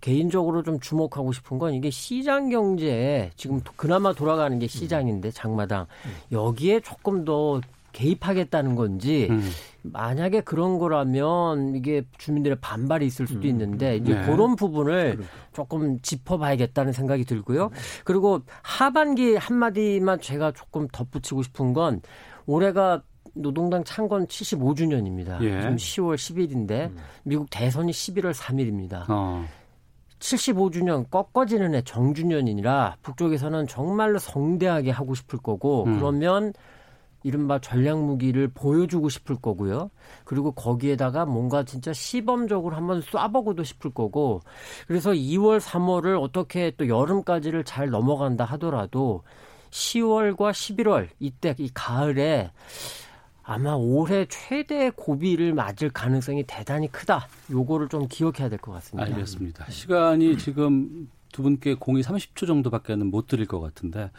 개인적으로 0.00 0.62
좀 0.62 0.80
주목하고 0.80 1.32
싶은 1.32 1.58
건 1.58 1.74
이게 1.74 1.90
시장 1.90 2.50
경제에 2.50 3.30
지금 3.36 3.60
그나마 3.76 4.12
돌아가는 4.12 4.58
게 4.58 4.66
시장인데 4.66 5.30
장마당 5.30 5.86
여기에 6.32 6.80
조금 6.80 7.24
더 7.24 7.60
개입하겠다는 7.94 8.74
건지 8.74 9.28
음. 9.30 9.48
만약에 9.82 10.42
그런 10.42 10.78
거라면 10.78 11.74
이게 11.76 12.02
주민들의 12.18 12.58
반발이 12.60 13.06
있을 13.06 13.26
수도 13.26 13.40
음. 13.40 13.50
있는데 13.50 13.96
이제 13.96 14.14
네. 14.14 14.26
그런 14.26 14.56
부분을 14.56 15.20
조금 15.52 16.00
짚어봐야겠다는 16.00 16.92
생각이 16.92 17.24
들고요. 17.24 17.70
그리고 18.04 18.42
하반기 18.62 19.36
한마디만 19.36 20.20
제가 20.20 20.52
조금 20.52 20.88
덧붙이고 20.88 21.42
싶은 21.42 21.72
건 21.72 22.02
올해가 22.46 23.02
노동당 23.34 23.84
창건 23.84 24.26
75주년입니다. 24.26 25.40
예. 25.42 25.60
지금 25.60 25.76
10월 25.76 26.14
10일인데 26.16 26.90
음. 26.90 26.96
미국 27.24 27.48
대선이 27.50 27.92
11월 27.92 28.34
3일입니다. 28.34 29.04
어. 29.08 29.44
75주년 30.18 31.10
꺾어지는 31.10 31.74
해 31.74 31.82
정주년이라 31.82 32.96
북쪽에서는 33.02 33.66
정말로 33.66 34.18
성대하게 34.18 34.90
하고 34.90 35.14
싶을 35.14 35.38
거고 35.38 35.84
음. 35.84 35.98
그러면 35.98 36.52
이른바 37.24 37.58
전략 37.58 37.98
무기를 37.98 38.48
보여주고 38.48 39.08
싶을 39.08 39.36
거고요. 39.36 39.90
그리고 40.24 40.52
거기에다가 40.52 41.24
뭔가 41.24 41.64
진짜 41.64 41.92
시범적으로 41.92 42.76
한번 42.76 43.00
쏴보고도 43.00 43.64
싶을 43.64 43.90
거고. 43.92 44.42
그래서 44.86 45.10
2월, 45.10 45.58
3월을 45.58 46.22
어떻게 46.22 46.70
또 46.76 46.86
여름까지를 46.86 47.64
잘 47.64 47.88
넘어간다 47.90 48.44
하더라도 48.44 49.24
10월과 49.70 50.52
11월 50.52 51.08
이때 51.18 51.54
이 51.58 51.70
가을에 51.74 52.52
아마 53.42 53.72
올해 53.74 54.26
최대 54.28 54.90
고비를 54.90 55.52
맞을 55.54 55.90
가능성이 55.90 56.44
대단히 56.46 56.88
크다. 56.92 57.26
요거를 57.50 57.88
좀 57.88 58.06
기억해야 58.08 58.48
될 58.48 58.58
것 58.58 58.72
같습니다. 58.72 59.10
알겠습니다. 59.10 59.70
시간이 59.70 60.38
지금 60.38 61.08
두 61.32 61.42
분께 61.42 61.74
공이 61.74 62.02
30초 62.02 62.46
정도밖에는 62.46 63.10
못 63.10 63.26
드릴 63.26 63.46
것 63.46 63.60
같은데 63.60 64.10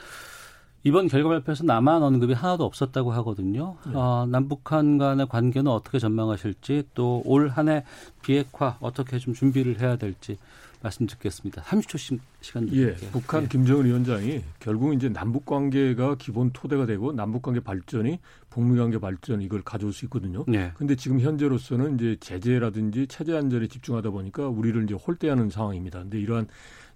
이번 0.86 1.07
결과 1.07 1.29
발표에서 1.29 1.63
남한 1.63 2.03
언급이 2.03 2.33
하나도 2.33 2.63
없었다고 2.63 3.11
하거든요. 3.13 3.75
네. 3.88 3.93
어, 3.95 4.27
남북한 4.29 4.99
간의 4.99 5.27
관계는 5.27 5.69
어떻게 5.71 5.97
전망하실지 5.97 6.89
또 6.93 7.23
올 7.25 7.49
한 7.49 7.69
해 7.69 7.83
비핵화 8.21 8.77
어떻게 8.79 9.17
좀 9.17 9.33
준비를 9.33 9.81
해야 9.81 9.95
될지 9.95 10.38
말씀 10.83 11.07
듣겠습니다. 11.07 11.63
30초씩 11.63 12.19
시간 12.41 12.67
드릴게요. 12.67 12.95
예, 13.01 13.11
북한 13.11 13.43
예. 13.43 13.47
김정은 13.47 13.86
위원장이 13.86 14.43
결국 14.59 14.93
이제 14.93 15.09
남북 15.09 15.47
관계가 15.47 16.17
기본 16.19 16.51
토대가 16.53 16.86
되고 16.86 17.11
남북 17.11 17.41
관계 17.41 17.59
발전이 17.61 18.19
북미 18.51 18.77
관계 18.77 18.99
발전 18.99 19.41
이걸 19.41 19.63
가져올 19.63 19.91
수 19.91 20.05
있거든요. 20.05 20.43
네. 20.47 20.71
근데 20.75 20.95
지금 20.95 21.19
현재로서는 21.19 21.95
이제 21.95 22.17
제재라든지 22.19 23.07
체제 23.07 23.36
안전에 23.36 23.67
집중하다 23.67 24.11
보니까 24.11 24.47
우리를 24.49 24.83
이제 24.83 24.93
홀대하는 24.93 25.49
상황입니다. 25.49 26.01
근데 26.03 26.19
이러한 26.19 26.47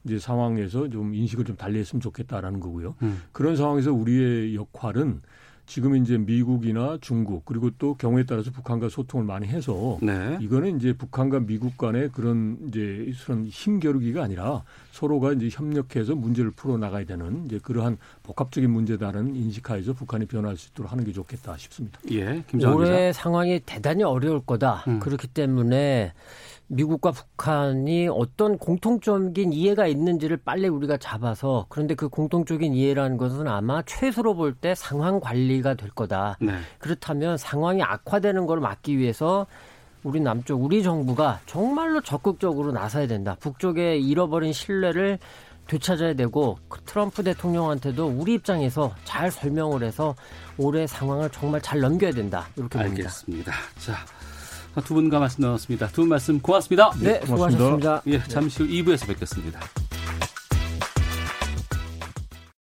이제 0.05 0.19
상황에서 0.19 0.89
좀 0.89 1.13
인식을 1.13 1.45
좀 1.45 1.55
달리 1.55 1.79
했으면 1.79 2.01
좋겠다라는 2.01 2.59
거고요. 2.59 2.95
음. 3.01 3.21
그런 3.31 3.55
상황에서 3.55 3.91
우리의 3.93 4.55
역할은 4.55 5.21
지금 5.69 5.95
이제 5.95 6.17
미국이나 6.17 6.97
중국 6.99 7.45
그리고 7.45 7.69
또 7.77 7.93
경우에 7.93 8.23
따라서 8.23 8.49
북한과 8.49 8.89
소통을 8.89 9.23
많이 9.23 9.45
해서 9.45 9.99
네. 10.01 10.35
이거는 10.41 10.77
이제 10.77 10.93
북한과 10.93 11.41
미국 11.41 11.77
간의 11.77 12.09
그런 12.11 12.57
이제 12.67 13.13
그런 13.23 13.45
힘겨루기가 13.45 14.23
아니라 14.23 14.63
서로가 14.91 15.33
이제 15.33 15.47
협력해서 15.51 16.15
문제를 16.15 16.49
풀어 16.49 16.77
나가야 16.77 17.05
되는 17.05 17.45
이제 17.45 17.59
그러한 17.61 17.99
복합적인 18.23 18.67
문제다는 18.67 19.35
인식하에서 19.35 19.93
북한이 19.93 20.25
변화할 20.25 20.57
수 20.57 20.69
있도록 20.71 20.91
하는 20.91 21.03
게 21.03 21.13
좋겠다 21.13 21.55
싶습니다. 21.57 21.99
예, 22.13 22.43
올해 22.65 23.13
상황이 23.13 23.59
대단히 23.63 24.01
어려울 24.01 24.39
거다. 24.39 24.85
음. 24.87 24.99
그렇기 24.99 25.27
때문에 25.27 26.13
미국과 26.70 27.11
북한이 27.11 28.07
어떤 28.09 28.57
공통적인 28.57 29.53
이해가 29.53 29.88
있는지를 29.88 30.38
빨리 30.38 30.67
우리가 30.67 30.97
잡아서 30.97 31.65
그런데 31.70 31.95
그 31.95 32.09
공통적인 32.09 32.74
이해라는 32.74 33.17
것은 33.17 33.47
아마 33.47 33.82
최소로 33.82 34.36
볼 34.36 34.55
때 34.59 34.76
상황 34.76 35.20
관리가 35.20 35.76
될 35.76 35.89
거다. 35.91 36.38
네. 36.41 36.53
그렇다면 36.80 37.38
상황이 37.38 37.82
악화되는 37.82 38.45
걸 38.45 38.59
막기 38.59 38.97
위해서 38.97 39.45
우리 40.03 40.20
남쪽 40.20 40.63
우리 40.63 40.84
정부가 40.84 41.39
정말로 41.45 42.01
적극적으로 42.01 42.72
나서야 42.72 43.07
된다. 43.07 43.36
북쪽에 43.39 43.97
잃어버린 43.97 44.53
신뢰를 44.53 45.20
되찾아야 45.67 46.13
되고 46.15 46.57
그 46.67 46.82
트럼프 46.82 47.24
대통령한테도 47.24 48.07
우리 48.07 48.34
입장에서 48.34 48.93
잘 49.03 49.32
설명을 49.32 49.84
해서 49.84 50.15
올해 50.57 50.88
상황을 50.88 51.30
정말 51.30 51.61
잘 51.61 51.80
넘겨야 51.80 52.11
된다. 52.11 52.47
이렇게 52.55 52.80
봅니다. 52.80 53.01
알겠습니다. 53.03 53.53
자. 53.78 54.18
두 54.84 54.93
분과 54.93 55.20
말씀 55.20 55.41
나눴습니다. 55.43 55.88
두 55.88 56.01
분 56.01 56.09
말씀 56.09 56.39
고맙습니다. 56.39 56.91
네, 56.99 57.20
고맙습니다. 57.20 57.26
수고하셨습니다. 57.26 58.01
예, 58.07 58.24
잠시 58.28 58.63
후 58.63 58.70
2부에서 58.70 59.07
뵙겠습니다. 59.07 59.59